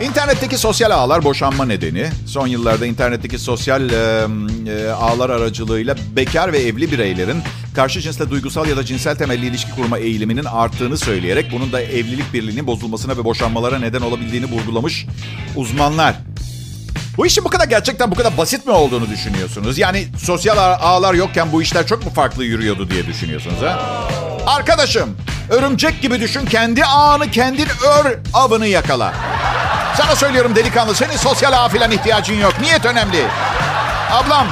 İnternetteki 0.00 0.58
sosyal 0.58 0.90
ağlar 0.90 1.24
boşanma 1.24 1.64
nedeni. 1.64 2.10
Son 2.26 2.46
yıllarda 2.46 2.86
internetteki 2.86 3.38
sosyal 3.38 3.90
e, 3.90 4.26
e, 4.70 4.90
ağlar 4.90 5.30
aracılığıyla 5.30 5.96
bekar 6.16 6.52
ve 6.52 6.58
evli 6.58 6.92
bireylerin 6.92 7.42
karşı 7.74 8.00
cinsle 8.00 8.30
duygusal 8.30 8.68
ya 8.68 8.76
da 8.76 8.84
cinsel 8.84 9.16
temelli 9.16 9.46
ilişki 9.46 9.70
kurma 9.70 9.98
eğiliminin 9.98 10.44
arttığını 10.44 10.98
söyleyerek 10.98 11.52
bunun 11.52 11.72
da 11.72 11.80
evlilik 11.80 12.32
birliğinin 12.32 12.66
bozulmasına 12.66 13.16
ve 13.16 13.24
boşanmalara 13.24 13.78
neden 13.78 14.00
olabildiğini 14.00 14.46
vurgulamış 14.46 15.06
uzmanlar. 15.56 16.14
Bu 17.16 17.26
işin 17.26 17.44
bu 17.44 17.48
kadar 17.48 17.64
gerçekten 17.64 18.10
bu 18.10 18.14
kadar 18.14 18.36
basit 18.36 18.66
mi 18.66 18.72
olduğunu 18.72 19.10
düşünüyorsunuz? 19.10 19.78
Yani 19.78 20.06
sosyal 20.18 20.58
ağlar 20.80 21.14
yokken 21.14 21.52
bu 21.52 21.62
işler 21.62 21.86
çok 21.86 22.04
mu 22.04 22.10
farklı 22.10 22.44
yürüyordu 22.44 22.90
diye 22.90 23.06
düşünüyorsunuz 23.06 23.62
ha? 23.62 23.82
Arkadaşım, 24.46 25.16
örümcek 25.50 26.02
gibi 26.02 26.20
düşün, 26.20 26.46
kendi 26.46 26.84
ağını 26.84 27.30
kendin 27.30 27.68
ör, 27.68 28.18
avını 28.34 28.66
yakala. 28.66 29.14
Sana 29.96 30.16
söylüyorum 30.16 30.56
delikanlı, 30.56 30.94
senin 30.94 31.16
sosyal 31.16 31.52
ağ 31.52 31.68
falan 31.68 31.90
ihtiyacın 31.90 32.34
yok. 32.34 32.54
Niyet 32.60 32.84
önemli. 32.84 33.26
Ablam, 34.10 34.46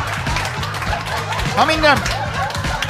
aminnem. 1.59 1.99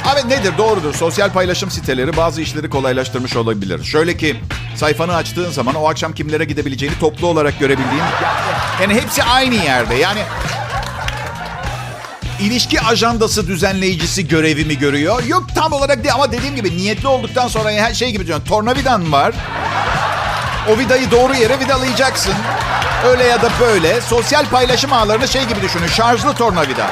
Abi 0.05 0.29
nedir? 0.29 0.57
Doğrudur. 0.57 0.93
Sosyal 0.93 1.31
paylaşım 1.31 1.71
siteleri 1.71 2.17
bazı 2.17 2.41
işleri 2.41 2.69
kolaylaştırmış 2.69 3.35
olabilir. 3.35 3.83
Şöyle 3.83 4.17
ki 4.17 4.35
sayfanı 4.75 5.15
açtığın 5.15 5.51
zaman 5.51 5.75
o 5.75 5.89
akşam 5.89 6.13
kimlere 6.13 6.45
gidebileceğini 6.45 6.99
toplu 6.99 7.27
olarak 7.27 7.59
görebildiğin... 7.59 8.03
Yani 8.81 8.93
hepsi 8.93 9.23
aynı 9.23 9.55
yerde. 9.55 9.95
Yani 9.95 10.19
ilişki 12.39 12.81
ajandası 12.81 13.47
düzenleyicisi 13.47 14.27
görevimi 14.27 14.77
görüyor. 14.77 15.23
Yok 15.23 15.43
tam 15.55 15.73
olarak 15.73 16.03
değil 16.03 16.15
ama 16.15 16.31
dediğim 16.31 16.55
gibi 16.55 16.77
niyetli 16.77 17.07
olduktan 17.07 17.47
sonra 17.47 17.71
her 17.71 17.93
şey 17.93 18.11
gibi 18.11 18.27
diyorsun. 18.27 18.45
Tornavidan 18.45 19.11
var. 19.11 19.35
O 20.69 20.79
vidayı 20.79 21.11
doğru 21.11 21.33
yere 21.35 21.59
vidalayacaksın. 21.59 22.33
Öyle 23.05 23.23
ya 23.23 23.41
da 23.41 23.49
böyle. 23.59 24.01
Sosyal 24.01 24.45
paylaşım 24.45 24.93
ağlarını 24.93 25.27
şey 25.27 25.45
gibi 25.45 25.61
düşünün. 25.61 25.87
Şarjlı 25.87 26.33
tornavida. 26.33 26.87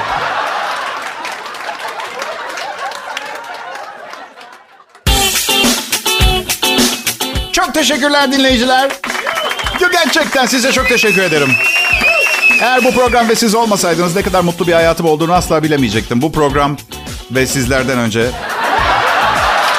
Teşekkürler 7.80 8.32
dinleyiciler. 8.32 8.90
Gerçekten 9.92 10.46
size 10.46 10.72
çok 10.72 10.88
teşekkür 10.88 11.22
ederim. 11.22 11.48
Eğer 12.60 12.84
bu 12.84 12.90
program 12.94 13.28
ve 13.28 13.34
siz 13.34 13.54
olmasaydınız 13.54 14.16
ne 14.16 14.22
kadar 14.22 14.40
mutlu 14.40 14.66
bir 14.66 14.72
hayatım 14.72 15.06
olduğunu 15.06 15.32
asla 15.32 15.62
bilemeyecektim. 15.62 16.22
Bu 16.22 16.32
program 16.32 16.76
ve 17.30 17.46
sizlerden 17.46 17.98
önce 17.98 18.30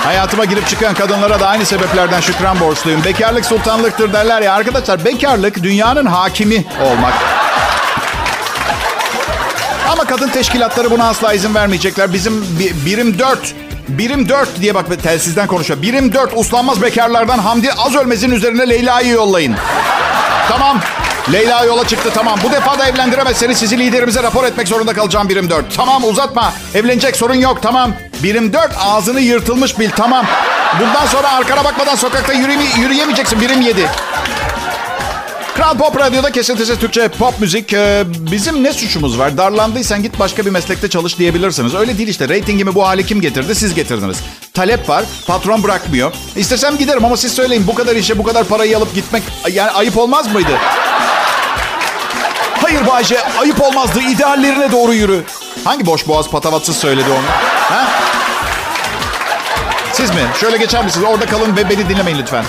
Hayatıma 0.04 0.46
girip 0.46 0.68
çıkan 0.68 0.94
kadınlara 0.94 1.40
da 1.40 1.48
aynı 1.48 1.66
sebeplerden 1.66 2.20
şükran 2.22 2.60
borçluyum. 2.60 3.04
Bekarlık 3.04 3.46
sultanlıktır 3.46 4.14
derler 4.14 4.42
ya. 4.42 4.54
Arkadaşlar 4.54 5.06
bekarlık 5.06 5.64
dünyanın 5.64 6.06
hakimi 6.06 6.66
olmak. 6.84 7.14
Ama 9.92 10.06
kadın 10.06 10.30
teşkilatları 10.30 10.92
buna 10.92 11.10
asla 11.10 11.34
izin 11.34 11.56
vermeyecekler. 11.56 12.14
Bizim 12.14 12.46
birim 12.86 13.20
4 13.20 13.56
Birim 13.98 14.30
4 14.30 14.62
diye 14.62 14.76
bak 14.76 15.04
telsizden 15.04 15.48
konuşuyor. 15.48 15.82
Birim 15.82 16.14
4 16.14 16.32
uslanmaz 16.36 16.82
bekarlardan 16.82 17.40
Hamdi 17.40 17.74
az 17.74 17.96
ölmezin 17.96 18.32
üzerine 18.32 18.70
Leyla'yı 18.70 19.08
yollayın. 19.08 19.56
Tamam. 20.50 20.80
Leyla 21.32 21.66
yola 21.66 21.88
çıktı 21.88 22.10
tamam. 22.14 22.40
Bu 22.44 22.52
defa 22.52 22.80
da 22.80 22.88
evlendiremezseniz 22.88 23.58
sizi 23.58 23.80
liderimize 23.80 24.24
rapor 24.24 24.44
etmek 24.44 24.68
zorunda 24.68 24.94
kalacağım 24.94 25.30
birim 25.30 25.50
4. 25.50 25.76
Tamam 25.76 26.04
uzatma. 26.04 26.54
Evlenecek 26.76 27.16
sorun 27.16 27.34
yok 27.36 27.62
tamam. 27.62 27.94
Birim 28.24 28.54
4 28.54 28.72
ağzını 28.86 29.20
yırtılmış 29.22 29.80
bil 29.80 29.90
tamam. 29.96 30.26
Bundan 30.80 31.06
sonra 31.06 31.32
arkana 31.32 31.64
bakmadan 31.64 31.96
sokakta 31.96 32.34
yürüyeme, 32.34 32.64
yürüyemeyeceksin 32.80 33.42
birim 33.42 33.62
7. 33.62 33.88
Kral 35.62 35.78
Pop 35.78 36.00
Radyo'da 36.00 36.32
kesintisiz 36.32 36.80
Türkçe 36.80 37.08
pop 37.08 37.40
müzik. 37.40 37.74
Ee, 37.74 38.04
bizim 38.08 38.64
ne 38.64 38.74
suçumuz 38.74 39.20
var? 39.20 39.38
Darlandıysan 39.38 40.04
git 40.04 40.20
başka 40.20 40.46
bir 40.46 40.50
meslekte 40.50 40.90
çalış 40.90 41.20
diyebilirsiniz. 41.20 41.76
Öyle 41.76 41.98
değil 41.98 42.10
işte. 42.10 42.30
Ratingimi 42.30 42.76
bu 42.76 42.88
hale 42.88 43.04
kim 43.04 43.22
getirdi? 43.22 43.56
Siz 43.56 43.74
getirdiniz. 43.74 44.18
Talep 44.54 44.90
var. 44.90 45.06
Patron 45.28 45.64
bırakmıyor. 45.64 46.14
İstesem 46.36 46.78
giderim 46.78 47.06
ama 47.06 47.18
siz 47.18 47.34
söyleyin. 47.34 47.68
Bu 47.68 47.76
kadar 47.76 47.96
işe 47.96 48.18
bu 48.18 48.24
kadar 48.24 48.44
parayı 48.44 48.78
alıp 48.78 48.96
gitmek 48.96 49.24
yani 49.52 49.72
ayıp 49.72 49.98
olmaz 49.98 50.34
mıydı? 50.34 50.58
Hayır 52.62 52.88
Bayce 52.88 53.24
ayıp 53.40 53.62
olmazdı. 53.62 54.00
İdeallerine 54.02 54.72
doğru 54.72 54.94
yürü. 54.94 55.24
Hangi 55.64 55.86
boş 55.86 56.08
boğaz 56.08 56.30
patavatsız 56.30 56.78
söyledi 56.78 57.10
onu? 57.10 57.26
Ha? 57.70 57.88
Siz 59.94 60.10
mi? 60.10 60.22
Şöyle 60.40 60.58
geçer 60.58 60.84
misiniz? 60.86 61.06
Orada 61.10 61.26
kalın 61.26 61.58
ve 61.58 61.70
beni 61.70 61.90
dinlemeyin 61.90 62.20
lütfen. 62.20 62.46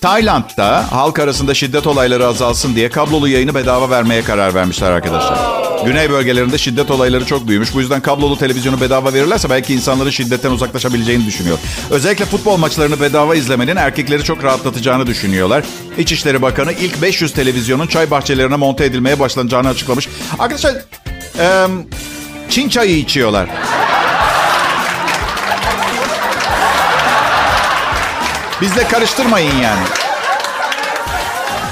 Tayland'da 0.00 0.92
halk 0.92 1.18
arasında 1.18 1.54
şiddet 1.54 1.86
olayları 1.86 2.26
azalsın 2.26 2.76
diye 2.76 2.88
kablolu 2.88 3.28
yayını 3.28 3.54
bedava 3.54 3.90
vermeye 3.90 4.22
karar 4.22 4.54
vermişler 4.54 4.90
arkadaşlar. 4.90 5.38
Güney 5.84 6.10
bölgelerinde 6.10 6.58
şiddet 6.58 6.90
olayları 6.90 7.26
çok 7.26 7.48
büyümüş. 7.48 7.74
Bu 7.74 7.80
yüzden 7.80 8.00
kablolu 8.00 8.38
televizyonu 8.38 8.80
bedava 8.80 9.12
verirlerse 9.12 9.50
belki 9.50 9.74
insanların 9.74 10.10
şiddetten 10.10 10.50
uzaklaşabileceğini 10.50 11.26
düşünüyor. 11.26 11.58
Özellikle 11.90 12.24
futbol 12.24 12.56
maçlarını 12.56 13.00
bedava 13.00 13.34
izlemenin 13.34 13.76
erkekleri 13.76 14.24
çok 14.24 14.44
rahatlatacağını 14.44 15.06
düşünüyorlar. 15.06 15.64
İçişleri 15.98 16.42
Bakanı 16.42 16.72
ilk 16.72 17.02
500 17.02 17.32
televizyonun 17.32 17.86
çay 17.86 18.10
bahçelerine 18.10 18.56
monte 18.56 18.84
edilmeye 18.84 19.20
başlanacağını 19.20 19.68
açıklamış. 19.68 20.08
Arkadaşlar 20.38 20.74
e, 21.38 21.66
Çin 22.50 22.68
çayı 22.68 22.98
içiyorlar. 22.98 23.48
Bizle 28.60 28.88
karıştırmayın 28.88 29.56
yani. 29.56 29.82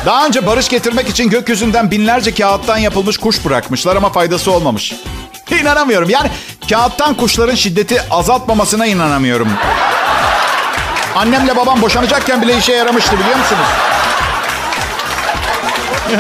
Daha 0.07 0.27
önce 0.27 0.46
barış 0.46 0.68
getirmek 0.68 1.09
için 1.09 1.31
gökyüzünden 1.31 1.90
binlerce 1.90 2.35
kağıttan 2.35 2.79
yapılmış 2.79 3.18
kuş 3.18 3.44
bırakmışlar 3.44 3.96
ama 3.96 4.12
faydası 4.12 4.53
olmamış. 4.53 4.94
İnanamıyorum. 5.61 6.11
Yani 6.11 6.31
kağıttan 6.70 7.14
kuşların 7.14 7.55
şiddeti 7.55 8.03
azaltmamasına 8.11 8.87
inanamıyorum. 8.87 9.49
Annemle 11.16 11.57
babam 11.57 11.83
boşanacakken 11.83 12.42
bile 12.42 12.59
işe 12.59 12.72
yaramıştı 12.72 13.12
biliyor 13.18 13.37
musunuz? 13.37 13.66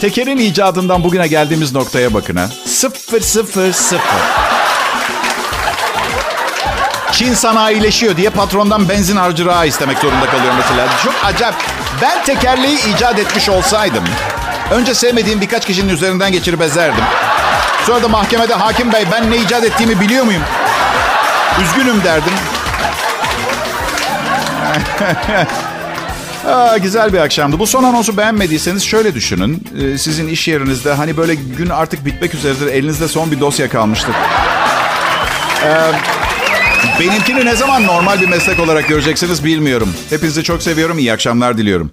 Tekerin 0.00 0.38
icadından 0.38 1.04
bugüne 1.04 1.26
geldiğimiz 1.26 1.74
noktaya 1.74 2.14
bakın 2.14 2.36
ha. 2.36 2.48
Sıfır 2.66 3.20
sıfır 3.20 3.72
sıfır. 3.72 4.39
Çin 7.20 7.34
sanayileşiyor 7.34 8.16
diye 8.16 8.30
patrondan 8.30 8.88
benzin 8.88 9.16
harcırığı 9.16 9.66
istemek 9.66 9.98
zorunda 9.98 10.26
kalıyor 10.26 10.52
mesela. 10.56 10.88
Çok 11.04 11.14
acayip. 11.24 11.54
Ben 12.02 12.24
tekerleği 12.24 12.78
icat 12.94 13.18
etmiş 13.18 13.48
olsaydım... 13.48 14.04
Önce 14.70 14.94
sevmediğim 14.94 15.40
birkaç 15.40 15.66
kişinin 15.66 15.88
üzerinden 15.88 16.32
geçirip 16.32 16.62
ezerdim. 16.62 17.04
Sonra 17.86 18.02
da 18.02 18.08
mahkemede 18.08 18.54
hakim 18.54 18.92
bey 18.92 19.04
ben 19.12 19.30
ne 19.30 19.36
icat 19.36 19.64
ettiğimi 19.64 20.00
biliyor 20.00 20.24
muyum? 20.24 20.42
Üzgünüm 21.62 22.04
derdim. 22.04 22.32
Aa, 26.48 26.76
güzel 26.76 27.12
bir 27.12 27.18
akşamdı. 27.18 27.58
Bu 27.58 27.66
son 27.66 27.84
anonsu 27.84 28.16
beğenmediyseniz 28.16 28.84
şöyle 28.84 29.14
düşünün. 29.14 29.68
Ee, 29.80 29.98
sizin 29.98 30.28
iş 30.28 30.48
yerinizde 30.48 30.92
hani 30.92 31.16
böyle 31.16 31.34
gün 31.34 31.68
artık 31.68 32.04
bitmek 32.06 32.34
üzeredir. 32.34 32.66
Elinizde 32.66 33.08
son 33.08 33.30
bir 33.30 33.40
dosya 33.40 33.68
kalmıştır. 33.68 34.14
Ee, 35.64 35.92
benimkini 37.00 37.44
ne 37.44 37.56
zaman 37.56 37.86
normal 37.86 38.20
bir 38.20 38.28
meslek 38.28 38.60
olarak 38.60 38.88
göreceksiniz 38.88 39.44
bilmiyorum. 39.44 39.88
Hepinizi 40.10 40.44
çok 40.44 40.62
seviyorum. 40.62 40.98
İyi 40.98 41.12
akşamlar 41.12 41.58
diliyorum. 41.58 41.90